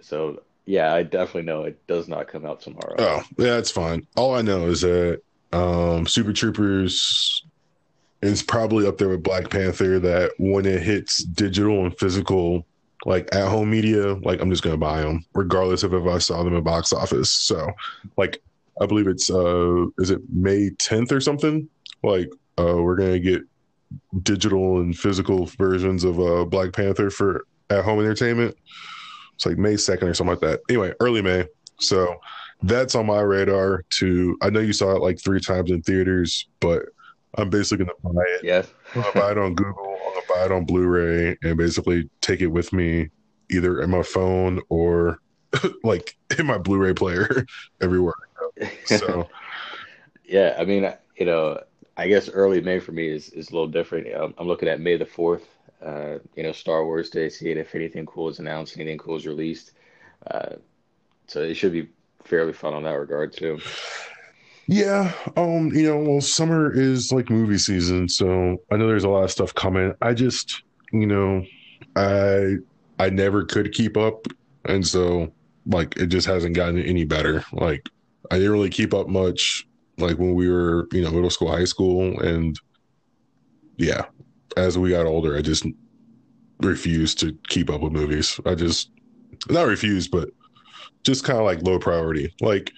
So 0.00 0.42
yeah, 0.66 0.94
I 0.94 1.02
definitely 1.02 1.42
know 1.42 1.64
it 1.64 1.86
does 1.86 2.08
not 2.08 2.28
come 2.28 2.46
out 2.46 2.60
tomorrow. 2.60 2.94
oh, 2.98 3.22
yeah, 3.38 3.58
it's 3.58 3.70
fine. 3.70 4.06
All 4.16 4.34
I 4.34 4.42
know 4.42 4.66
is 4.66 4.80
that 4.80 5.20
um, 5.52 6.06
Super 6.06 6.32
Troopers 6.32 7.44
is 8.22 8.42
probably 8.42 8.86
up 8.86 8.98
there 8.98 9.08
with 9.08 9.22
Black 9.22 9.50
Panther. 9.50 9.98
That 9.98 10.32
when 10.38 10.66
it 10.66 10.82
hits 10.82 11.22
digital 11.24 11.84
and 11.84 11.96
physical, 11.98 12.66
like 13.04 13.34
at 13.34 13.48
home 13.48 13.70
media, 13.70 14.14
like 14.14 14.40
I'm 14.40 14.50
just 14.50 14.62
gonna 14.62 14.76
buy 14.76 15.02
them, 15.02 15.24
regardless 15.34 15.82
of 15.82 15.92
if 15.92 16.06
I 16.06 16.18
saw 16.18 16.42
them 16.42 16.56
at 16.56 16.64
box 16.64 16.92
office. 16.92 17.30
So, 17.30 17.70
like, 18.16 18.42
I 18.80 18.86
believe 18.86 19.06
it's 19.06 19.30
uh, 19.30 19.84
is 19.98 20.10
it 20.10 20.20
May 20.32 20.70
10th 20.70 21.12
or 21.12 21.20
something? 21.20 21.68
Like, 22.02 22.30
uh, 22.58 22.76
we're 22.82 22.96
gonna 22.96 23.18
get 23.18 23.42
digital 24.22 24.80
and 24.80 24.96
physical 24.96 25.46
versions 25.46 26.04
of 26.04 26.18
uh 26.18 26.44
Black 26.44 26.72
Panther 26.72 27.10
for 27.10 27.46
at 27.70 27.84
home 27.84 28.00
entertainment. 28.00 28.56
It's 29.34 29.46
like 29.46 29.58
May 29.58 29.74
2nd 29.74 30.02
or 30.02 30.14
something 30.14 30.32
like 30.32 30.40
that. 30.40 30.60
Anyway, 30.68 30.92
early 31.00 31.22
May. 31.22 31.46
So 31.80 32.16
that's 32.62 32.94
on 32.94 33.06
my 33.06 33.20
radar 33.20 33.84
to 33.90 34.38
I 34.42 34.50
know 34.50 34.60
you 34.60 34.72
saw 34.72 34.92
it 34.92 35.02
like 35.02 35.20
three 35.22 35.40
times 35.40 35.70
in 35.70 35.82
theaters, 35.82 36.46
but 36.60 36.84
I'm 37.36 37.50
basically 37.50 37.86
gonna 37.86 38.14
buy 38.14 38.22
it. 38.26 38.44
Yeah. 38.44 38.62
I'm 38.94 39.02
gonna 39.02 39.20
buy 39.20 39.30
it 39.32 39.38
on 39.38 39.54
Google, 39.54 39.96
I'm 40.06 40.14
gonna 40.14 40.26
buy 40.28 40.44
it 40.46 40.52
on 40.52 40.64
Blu-ray 40.64 41.36
and 41.42 41.56
basically 41.56 42.08
take 42.20 42.40
it 42.40 42.46
with 42.46 42.72
me 42.72 43.10
either 43.50 43.80
in 43.80 43.90
my 43.90 44.02
phone 44.02 44.60
or 44.68 45.18
like 45.84 46.16
in 46.38 46.46
my 46.46 46.58
Blu-ray 46.58 46.94
player 46.94 47.44
everywhere. 47.80 48.14
So 48.86 49.28
Yeah, 50.24 50.56
I 50.58 50.64
mean, 50.64 50.90
you 51.16 51.26
know, 51.26 51.60
I 51.96 52.08
guess 52.08 52.28
early 52.28 52.60
May 52.60 52.78
for 52.80 52.92
me 52.92 53.08
is, 53.08 53.28
is 53.30 53.50
a 53.50 53.52
little 53.52 53.68
different. 53.68 54.08
I'm, 54.14 54.34
I'm 54.38 54.48
looking 54.48 54.68
at 54.68 54.80
May 54.80 54.96
the 54.96 55.04
4th, 55.04 55.42
uh, 55.84 56.18
you 56.34 56.42
know, 56.42 56.52
Star 56.52 56.84
Wars 56.84 57.10
Day, 57.10 57.28
see 57.28 57.50
if 57.50 57.74
anything 57.74 58.06
cool 58.06 58.28
is 58.28 58.38
announced, 58.38 58.76
anything 58.76 58.98
cool 58.98 59.16
is 59.16 59.26
released. 59.26 59.72
Uh, 60.30 60.56
so 61.26 61.42
it 61.42 61.54
should 61.54 61.72
be 61.72 61.88
fairly 62.24 62.52
fun 62.52 62.74
on 62.74 62.82
that 62.84 62.92
regard 62.92 63.32
too. 63.32 63.58
Yeah, 64.66 65.12
um, 65.36 65.68
you 65.74 65.82
know, 65.82 65.98
well, 65.98 66.20
summer 66.22 66.72
is 66.72 67.12
like 67.12 67.28
movie 67.28 67.58
season, 67.58 68.08
so 68.08 68.56
I 68.70 68.76
know 68.76 68.86
there's 68.86 69.04
a 69.04 69.10
lot 69.10 69.24
of 69.24 69.30
stuff 69.30 69.54
coming. 69.54 69.92
I 70.00 70.14
just, 70.14 70.62
you 70.90 71.06
know, 71.06 71.44
I 71.96 72.56
I 72.98 73.10
never 73.10 73.44
could 73.44 73.72
keep 73.72 73.98
up, 73.98 74.26
and 74.64 74.86
so 74.86 75.32
like 75.66 75.96
it 75.96 76.06
just 76.06 76.26
hasn't 76.26 76.56
gotten 76.56 76.80
any 76.80 77.04
better. 77.04 77.44
Like 77.52 77.90
I 78.30 78.36
didn't 78.36 78.52
really 78.52 78.70
keep 78.70 78.94
up 78.94 79.06
much, 79.06 79.66
like 79.98 80.16
when 80.16 80.34
we 80.34 80.48
were, 80.48 80.88
you 80.92 81.02
know, 81.02 81.10
middle 81.10 81.30
school, 81.30 81.50
high 81.50 81.64
school, 81.64 82.18
and 82.20 82.58
yeah, 83.76 84.06
as 84.56 84.78
we 84.78 84.90
got 84.90 85.06
older, 85.06 85.36
I 85.36 85.42
just 85.42 85.66
refused 86.60 87.18
to 87.20 87.36
keep 87.48 87.70
up 87.70 87.80
with 87.80 87.92
movies. 87.92 88.38
I 88.46 88.54
just 88.54 88.90
not 89.48 89.66
refused, 89.66 90.10
but 90.10 90.30
just 91.02 91.24
kind 91.24 91.38
of 91.38 91.44
like 91.44 91.62
low 91.62 91.78
priority, 91.78 92.34
like 92.40 92.72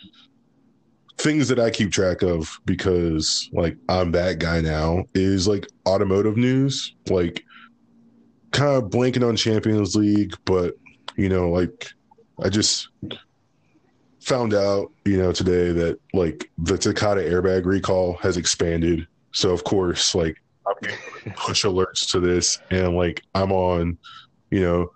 things 1.19 1.49
that 1.49 1.59
I 1.59 1.71
keep 1.71 1.93
track 1.93 2.23
of 2.23 2.59
because 2.65 3.49
like 3.53 3.77
I'm 3.89 4.13
that 4.13 4.39
guy 4.39 4.61
now 4.61 5.05
is 5.15 5.49
like 5.49 5.67
automotive 5.87 6.37
news, 6.37 6.95
like 7.09 7.45
kind 8.51 8.77
of 8.83 8.91
blanking 8.91 9.27
on 9.27 9.37
Champions 9.37 9.97
League, 9.97 10.35
but 10.45 10.75
you 11.17 11.29
know, 11.29 11.51
like 11.51 11.89
I 12.43 12.49
just 12.49 12.89
found 14.21 14.55
out, 14.55 14.93
you 15.05 15.17
know, 15.17 15.33
today 15.33 15.73
that 15.73 15.99
like 16.13 16.51
the 16.59 16.77
Takata 16.77 17.21
airbag 17.21 17.65
recall 17.65 18.15
has 18.19 18.37
expanded. 18.37 19.07
So 19.33 19.51
of 19.51 19.65
course, 19.65 20.15
like 20.15 20.37
I'm 20.67 20.75
getting 20.83 21.33
push 21.35 21.65
alerts 21.65 22.11
to 22.13 22.21
this 22.21 22.59
and 22.71 22.97
like 22.97 23.23
I'm 23.35 23.53
on, 23.53 23.99
you 24.51 24.61
know, 24.61 24.91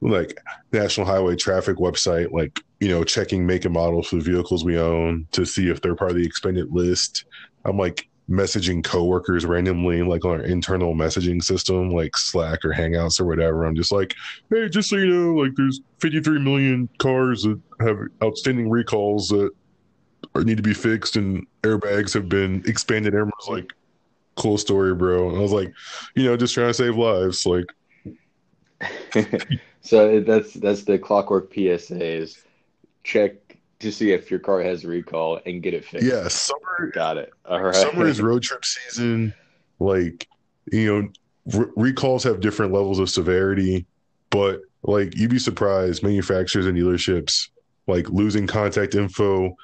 like 0.00 0.38
National 0.72 1.06
Highway 1.06 1.36
Traffic 1.36 1.76
website, 1.76 2.32
like 2.32 2.60
you 2.80 2.88
know, 2.88 3.04
checking 3.04 3.46
make 3.46 3.64
and 3.66 3.74
models 3.74 4.08
for 4.08 4.16
the 4.16 4.22
vehicles 4.22 4.64
we 4.64 4.78
own 4.78 5.26
to 5.32 5.44
see 5.44 5.68
if 5.68 5.80
they're 5.82 5.94
part 5.94 6.10
of 6.10 6.16
the 6.16 6.24
expanded 6.24 6.72
list. 6.72 7.26
I'm 7.64 7.76
like 7.76 8.08
messaging 8.30 8.82
coworkers 8.82 9.44
randomly, 9.44 10.02
like 10.02 10.24
on 10.24 10.40
our 10.40 10.46
internal 10.46 10.94
messaging 10.94 11.42
system, 11.42 11.90
like 11.90 12.16
Slack 12.16 12.64
or 12.64 12.72
Hangouts 12.72 13.20
or 13.20 13.26
whatever. 13.26 13.64
I'm 13.64 13.74
just 13.74 13.92
like, 13.92 14.14
hey, 14.50 14.68
just 14.68 14.88
so 14.88 14.96
you 14.96 15.06
know, 15.06 15.34
like 15.34 15.52
there's 15.56 15.80
53 16.00 16.38
million 16.38 16.88
cars 16.98 17.42
that 17.42 17.60
have 17.80 17.98
outstanding 18.22 18.70
recalls 18.70 19.28
that 19.28 19.50
need 20.36 20.56
to 20.56 20.62
be 20.62 20.74
fixed, 20.74 21.16
and 21.16 21.46
airbags 21.62 22.14
have 22.14 22.28
been 22.28 22.62
expanded. 22.66 23.14
Everyone's 23.14 23.48
like, 23.48 23.72
cool 24.40 24.58
story, 24.58 24.94
bro. 24.94 25.28
And 25.28 25.38
I 25.38 25.40
was 25.40 25.52
like, 25.52 25.72
you 26.14 26.24
know, 26.24 26.36
just 26.36 26.54
trying 26.54 26.68
to 26.68 26.74
save 26.74 26.96
lives. 26.96 27.46
Like, 27.46 27.66
So 29.82 30.20
that's 30.20 30.52
that's 30.54 30.84
the 30.84 30.98
clockwork 30.98 31.52
PSAs. 31.52 32.36
check 33.02 33.32
to 33.78 33.90
see 33.90 34.12
if 34.12 34.30
your 34.30 34.40
car 34.40 34.60
has 34.62 34.84
a 34.84 34.88
recall 34.88 35.40
and 35.46 35.62
get 35.62 35.72
it 35.72 35.84
fixed. 35.86 36.06
yeah, 36.06 36.28
summer 36.28 36.90
Got 36.92 37.16
it. 37.16 37.32
All 37.46 37.62
right. 37.62 37.74
summer 37.74 38.06
is 38.06 38.20
road 38.22 38.42
trip 38.42 38.64
season. 38.64 39.32
Like, 39.78 40.28
you 40.70 40.86
know, 40.86 41.58
re- 41.58 41.70
recalls 41.76 42.22
have 42.24 42.40
different 42.40 42.74
levels 42.74 42.98
of 42.98 43.08
severity, 43.08 43.86
but 44.28 44.60
like 44.82 45.16
you'd 45.16 45.30
be 45.30 45.38
surprised, 45.38 46.02
manufacturers 46.02 46.66
and 46.66 46.76
dealerships 46.76 47.48
like 47.86 48.08
losing 48.10 48.46
contact 48.46 48.94
info. 48.94 49.56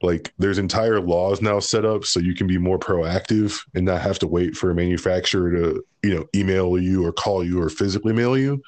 Like, 0.00 0.32
there's 0.38 0.58
entire 0.58 1.00
laws 1.00 1.42
now 1.42 1.58
set 1.58 1.84
up 1.84 2.04
so 2.04 2.20
you 2.20 2.34
can 2.34 2.46
be 2.46 2.56
more 2.56 2.78
proactive 2.78 3.58
and 3.74 3.84
not 3.84 4.00
have 4.00 4.18
to 4.20 4.28
wait 4.28 4.56
for 4.56 4.70
a 4.70 4.74
manufacturer 4.74 5.50
to, 5.50 5.84
you 6.04 6.14
know, 6.14 6.24
email 6.36 6.78
you 6.78 7.04
or 7.04 7.12
call 7.12 7.44
you 7.44 7.60
or 7.60 7.68
physically 7.68 8.12
mail 8.12 8.38
you. 8.38 8.62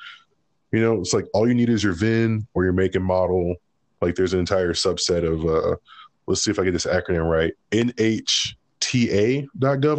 You 0.72 0.80
know, 0.80 1.00
it's 1.00 1.12
like 1.12 1.26
all 1.32 1.46
you 1.46 1.54
need 1.54 1.68
is 1.68 1.84
your 1.84 1.92
VIN 1.92 2.46
or 2.54 2.64
your 2.64 2.72
make 2.72 2.96
and 2.96 3.04
model. 3.04 3.54
Like, 4.00 4.16
there's 4.16 4.32
an 4.32 4.40
entire 4.40 4.72
subset 4.72 5.24
of, 5.24 5.44
uh, 5.46 5.76
let's 6.26 6.42
see 6.42 6.50
if 6.50 6.58
I 6.58 6.64
get 6.64 6.72
this 6.72 6.86
acronym 6.86 7.30
right. 7.30 7.52
NHTA.gov, 7.70 8.54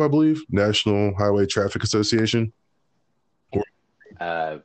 I 0.03 0.07
believe, 0.09 0.43
National 0.49 1.13
Highway 1.15 1.45
Traffic 1.45 1.83
Association. 1.83 2.51
Uh, 4.19 4.57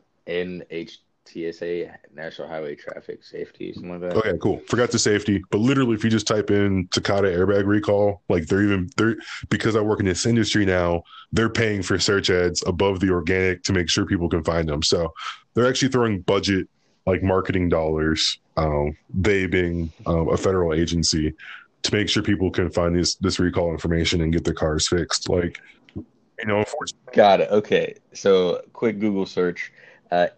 NHTSA, 1.27 1.95
National 2.15 2.49
Highway 2.49 2.75
Traffic 2.75 3.25
Safety, 3.25 3.73
something 3.73 4.01
like 4.01 4.01
that. 4.01 4.17
Okay, 4.17 4.39
cool. 4.41 4.61
Forgot 4.69 4.91
the 4.91 4.99
safety, 4.99 5.43
but 5.51 5.59
literally, 5.59 5.95
if 5.95 6.05
you 6.05 6.11
just 6.11 6.27
type 6.27 6.51
in 6.51 6.89
Takata 6.91 7.29
airbag 7.29 7.67
recall, 7.67 8.23
like 8.29 8.47
they're 8.47 8.63
even 8.63 8.89
they're 8.97 9.17
because 9.49 9.77
I 9.77 9.81
work 9.81 10.01
in 10.01 10.07
this 10.07 10.27
industry 10.27 10.65
now, 10.65 11.03
they're 11.33 11.51
paying 11.51 11.83
for 11.83 11.99
search 11.99 12.31
ads 12.31 12.63
above 12.67 13.01
the 13.01 13.11
organic 13.11 13.63
to 13.65 13.73
make 13.73 13.89
sure 13.89 14.07
people 14.07 14.29
can 14.29 14.45
find 14.45 14.69
them. 14.69 14.83
So 14.83 15.13
they're 15.55 15.69
actually 15.69 15.89
throwing 15.89 16.21
budget 16.21 16.69
like 17.07 17.23
marketing 17.23 17.69
dollars, 17.69 18.39
um, 18.57 18.97
they 19.15 19.47
being 19.47 19.93
um, 20.07 20.29
a 20.29 20.37
federal 20.37 20.75
agency, 20.75 21.35
to 21.83 21.95
make 21.95 22.09
sure 22.09 22.23
people 22.23 22.51
can 22.51 22.71
find 22.71 22.97
this 22.97 23.15
this 23.17 23.39
recall 23.39 23.71
information 23.71 24.21
and 24.21 24.33
get 24.33 24.45
their 24.45 24.55
cars 24.55 24.89
fixed. 24.89 25.29
Like, 25.29 25.61
you 25.95 26.05
know, 26.47 26.59
unfortunately, 26.59 27.13
Got 27.13 27.41
it. 27.41 27.51
Okay. 27.51 27.95
So 28.13 28.63
quick 28.73 28.99
Google 28.99 29.27
search. 29.27 29.73
Uh, 30.11 30.29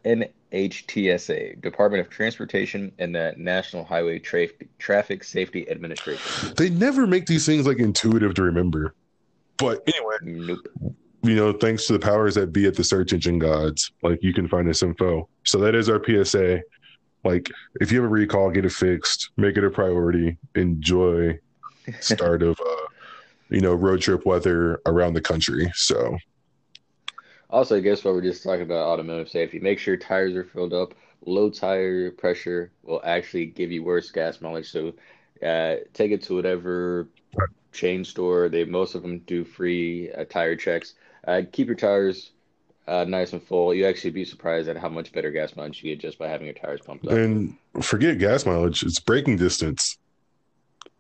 NHTSA, 0.53 1.61
Department 1.61 2.01
of 2.01 2.11
Transportation 2.11 2.93
and 2.99 3.15
the 3.15 3.35
National 3.37 3.85
Highway 3.85 4.19
Tra- 4.19 4.49
Traffic 4.79 5.25
Safety 5.25 5.69
Administration. 5.71 6.55
they 6.57 6.71
never 6.71 7.07
make 7.07 7.27
these 7.27 7.45
things 7.47 7.67
like 7.67 7.79
intuitive 7.79 8.35
to 8.35 8.43
remember. 8.43 8.95
But 9.59 9.83
anyway, 9.87 10.17
Nope. 10.23 10.69
you 11.23 11.35
know, 11.35 11.53
thanks 11.53 11.87
to 11.87 11.93
the 11.93 11.99
powers 11.99 12.35
that 12.37 12.53
be 12.53 12.67
at 12.67 12.75
the 12.77 12.85
search 12.85 13.13
engine 13.13 13.39
gods, 13.39 13.91
like 14.03 14.23
you 14.23 14.33
can 14.33 14.49
find 14.49 14.69
this 14.69 14.83
info. 14.83 15.29
So 15.45 15.59
that 15.59 15.75
is 15.75 15.89
our 15.89 16.03
PSA. 16.03 16.61
Like, 17.25 17.51
if 17.81 17.91
you 17.91 18.01
have 18.01 18.07
a 18.11 18.13
recall, 18.13 18.51
get 18.51 18.65
it 18.65 18.73
fixed, 18.73 19.31
make 19.37 19.57
it 19.57 19.65
a 19.65 19.71
priority, 19.71 20.39
enjoy 20.55 21.39
start 22.01 22.43
of 22.43 22.59
uh, 22.61 22.87
you 23.51 23.61
know, 23.61 23.75
road 23.75 24.01
trip 24.01 24.25
weather 24.25 24.81
around 24.87 25.15
the 25.15 25.21
country. 25.21 25.71
So 25.75 26.17
Also, 27.51 27.77
I 27.77 27.81
guess 27.81 28.05
what? 28.05 28.15
we're 28.15 28.23
just 28.23 28.43
talking 28.43 28.63
about 28.63 28.87
automotive 28.87 29.29
safety, 29.29 29.59
make 29.59 29.79
sure 29.79 29.97
tires 29.97 30.35
are 30.35 30.45
filled 30.45 30.73
up. 30.73 30.95
Low 31.25 31.51
tire 31.51 32.11
pressure 32.11 32.71
will 32.83 33.01
actually 33.05 33.47
give 33.47 33.73
you 33.73 33.83
worse 33.83 34.11
gas 34.11 34.41
mileage. 34.41 34.71
So, 34.71 34.93
uh, 35.43 35.77
take 35.95 36.13
it 36.13 36.23
to 36.25 36.37
whatever 36.37 37.09
chain 37.73 38.05
store. 38.05 38.49
They 38.49 38.65
most 38.65 38.95
of 38.95 39.03
them 39.03 39.21
do 39.21 39.45
free 39.45 40.11
uh, 40.13 40.25
tire 40.25 40.57
checks. 40.57 40.95
Uh, 41.27 41.43
keep 41.51 41.67
your 41.67 41.77
tires 41.77 42.31
uh, 42.89 43.05
nice 43.05 43.35
and 43.35 43.43
full, 43.43 43.75
you 43.75 43.87
actually 43.87 44.11
be 44.11 44.25
surprised 44.25 44.69
at 44.69 44.77
how 44.77 44.89
much 44.89 45.13
better 45.13 45.31
gas 45.31 45.55
mileage 45.55 45.83
you 45.83 45.95
get 45.95 46.01
just 46.01 46.19
by 46.19 46.27
having 46.27 46.47
your 46.47 46.55
tires 46.55 46.81
pumped 46.81 47.07
up. 47.07 47.13
And 47.13 47.55
forget 47.83 48.19
gas 48.19 48.47
mileage; 48.47 48.83
it's 48.83 48.99
braking 48.99 49.37
distance. 49.37 49.99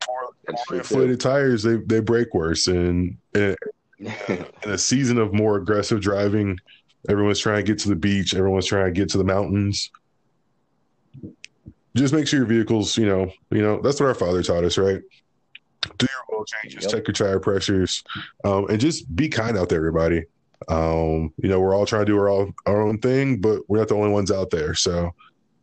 True. 0.00 0.78
Inflated 0.78 1.18
tires, 1.18 1.62
they 1.62 1.76
they 1.76 2.00
break 2.00 2.34
worse. 2.34 2.66
And 2.66 3.16
in 3.34 3.56
in 4.28 4.46
a 4.70 4.78
season 4.78 5.18
of 5.18 5.32
more 5.32 5.56
aggressive 5.56 6.00
driving, 6.00 6.58
everyone's 7.08 7.40
trying 7.40 7.64
to 7.64 7.72
get 7.72 7.80
to 7.80 7.88
the 7.88 7.96
beach. 7.96 8.34
Everyone's 8.34 8.66
trying 8.66 8.86
to 8.86 8.92
get 8.92 9.08
to 9.10 9.18
the 9.18 9.24
mountains. 9.24 9.90
Just 11.96 12.14
make 12.14 12.28
sure 12.28 12.38
your 12.40 12.46
vehicles, 12.46 12.96
you 12.96 13.06
know, 13.06 13.30
you 13.50 13.62
know 13.62 13.80
that's 13.80 13.98
what 13.98 14.06
our 14.06 14.14
father 14.14 14.42
taught 14.42 14.64
us, 14.64 14.78
right? 14.78 15.00
Do 15.96 16.06
your 16.06 16.38
oil 16.38 16.44
changes, 16.44 16.84
Yep. 16.84 16.92
check 16.92 17.08
your 17.08 17.14
tire 17.14 17.40
pressures, 17.40 18.04
um, 18.44 18.66
and 18.68 18.80
just 18.80 19.14
be 19.16 19.28
kind 19.28 19.56
out 19.56 19.68
there, 19.68 19.78
everybody. 19.78 20.24
Um, 20.68 21.32
you 21.38 21.48
know, 21.48 21.60
we're 21.60 21.74
all 21.74 21.86
trying 21.86 22.04
to 22.04 22.12
do 22.12 22.18
our 22.18 22.28
all, 22.28 22.52
our 22.66 22.82
own 22.82 22.98
thing, 22.98 23.40
but 23.40 23.62
we're 23.68 23.78
not 23.78 23.88
the 23.88 23.94
only 23.94 24.10
ones 24.10 24.30
out 24.30 24.50
there. 24.50 24.74
So 24.74 25.12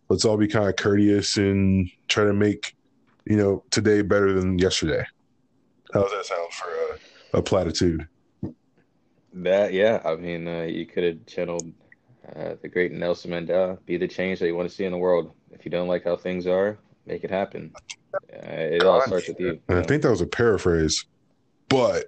let's 0.09 0.25
all 0.25 0.37
be 0.37 0.47
kind 0.47 0.67
of 0.67 0.75
courteous 0.75 1.37
and 1.37 1.89
try 2.07 2.23
to 2.23 2.33
make, 2.33 2.75
you 3.25 3.37
know, 3.37 3.63
today 3.71 4.01
better 4.01 4.33
than 4.33 4.57
yesterday. 4.57 5.05
How 5.93 6.03
does 6.03 6.11
that 6.11 6.25
sound 6.25 6.51
for 6.53 6.69
a, 6.69 7.39
a 7.39 7.41
platitude? 7.41 8.07
That, 9.35 9.73
yeah, 9.73 10.01
I 10.05 10.15
mean, 10.15 10.47
uh, 10.47 10.61
you 10.61 10.85
could 10.85 11.03
have 11.03 11.25
channeled 11.25 11.71
uh, 12.35 12.55
the 12.61 12.69
great 12.69 12.93
Nelson 12.93 13.31
Mandela, 13.31 13.77
be 13.85 13.97
the 13.97 14.07
change 14.07 14.39
that 14.39 14.47
you 14.47 14.55
want 14.55 14.69
to 14.69 14.73
see 14.73 14.85
in 14.85 14.91
the 14.91 14.97
world. 14.97 15.31
If 15.51 15.65
you 15.65 15.71
don't 15.71 15.89
like 15.89 16.05
how 16.05 16.15
things 16.15 16.47
are, 16.47 16.77
make 17.05 17.23
it 17.23 17.29
happen. 17.29 17.73
Uh, 18.13 18.17
it 18.31 18.83
all 18.83 19.01
starts 19.01 19.27
with 19.27 19.39
you. 19.39 19.59
And 19.67 19.79
I 19.79 19.83
think 19.83 20.03
that 20.03 20.09
was 20.09 20.21
a 20.21 20.25
paraphrase, 20.25 21.05
but 21.67 22.05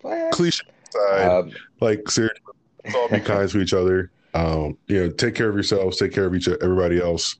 What? 0.00 0.32
cliche 0.32 0.62
aside, 0.88 1.28
Um, 1.28 1.52
like 1.80 2.08
seriously, 2.10 2.40
let's 2.84 2.96
all 2.96 3.08
be 3.08 3.20
kind 3.20 3.48
to 3.48 3.60
each 3.60 3.74
other. 3.74 4.10
Um, 4.32 4.78
you 4.86 5.00
know, 5.00 5.10
take 5.10 5.34
care 5.34 5.48
of 5.48 5.54
yourselves, 5.54 5.98
take 5.98 6.12
care 6.12 6.24
of 6.24 6.34
each 6.34 6.48
everybody 6.48 7.00
else, 7.00 7.36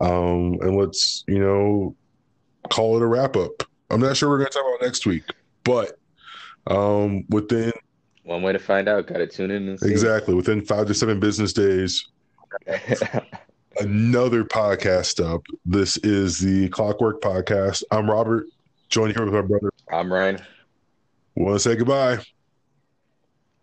um, 0.00 0.58
and 0.60 0.76
let's 0.76 1.24
you 1.26 1.38
know 1.38 1.96
call 2.68 2.96
it 2.96 3.02
a 3.02 3.06
wrap 3.06 3.36
up. 3.36 3.62
I'm 3.90 4.00
not 4.00 4.16
sure 4.16 4.28
we're 4.28 4.38
going 4.38 4.50
to 4.50 4.58
talk 4.58 4.66
about 4.66 4.86
next 4.86 5.06
week, 5.06 5.24
but 5.64 5.98
um, 6.66 7.24
within 7.28 7.72
one 8.24 8.42
way 8.42 8.52
to 8.52 8.58
find 8.58 8.88
out, 8.88 9.06
got 9.06 9.18
to 9.18 9.26
tune 9.26 9.50
in 9.50 9.68
and 9.68 9.80
see. 9.80 9.90
exactly 9.90 10.34
within 10.34 10.62
five 10.62 10.86
to 10.86 10.94
seven 10.94 11.18
business 11.20 11.52
days, 11.52 12.06
another 13.80 14.44
podcast 14.44 15.24
up. 15.24 15.42
This 15.64 15.96
is 15.98 16.38
the 16.38 16.68
Clockwork 16.68 17.20
Podcast. 17.20 17.82
I'm 17.90 18.08
Robert, 18.08 18.46
joined 18.88 19.14
here 19.16 19.24
with 19.24 19.34
my 19.34 19.42
brother. 19.42 19.72
I'm 19.90 20.12
Ryan. 20.12 20.40
Want 21.34 21.56
to 21.56 21.60
say 21.60 21.76
goodbye? 21.76 22.18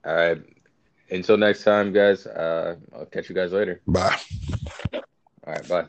All 0.06 0.16
right. 0.16 0.42
Until 1.12 1.38
next 1.38 1.64
time, 1.64 1.92
guys. 1.92 2.26
Uh, 2.26 2.76
I'll 2.94 3.06
catch 3.06 3.30
you 3.30 3.36
guys 3.36 3.52
later. 3.52 3.82
Bye. 3.88 4.18
All 4.94 5.02
right. 5.48 5.68
Bye. 5.68 5.86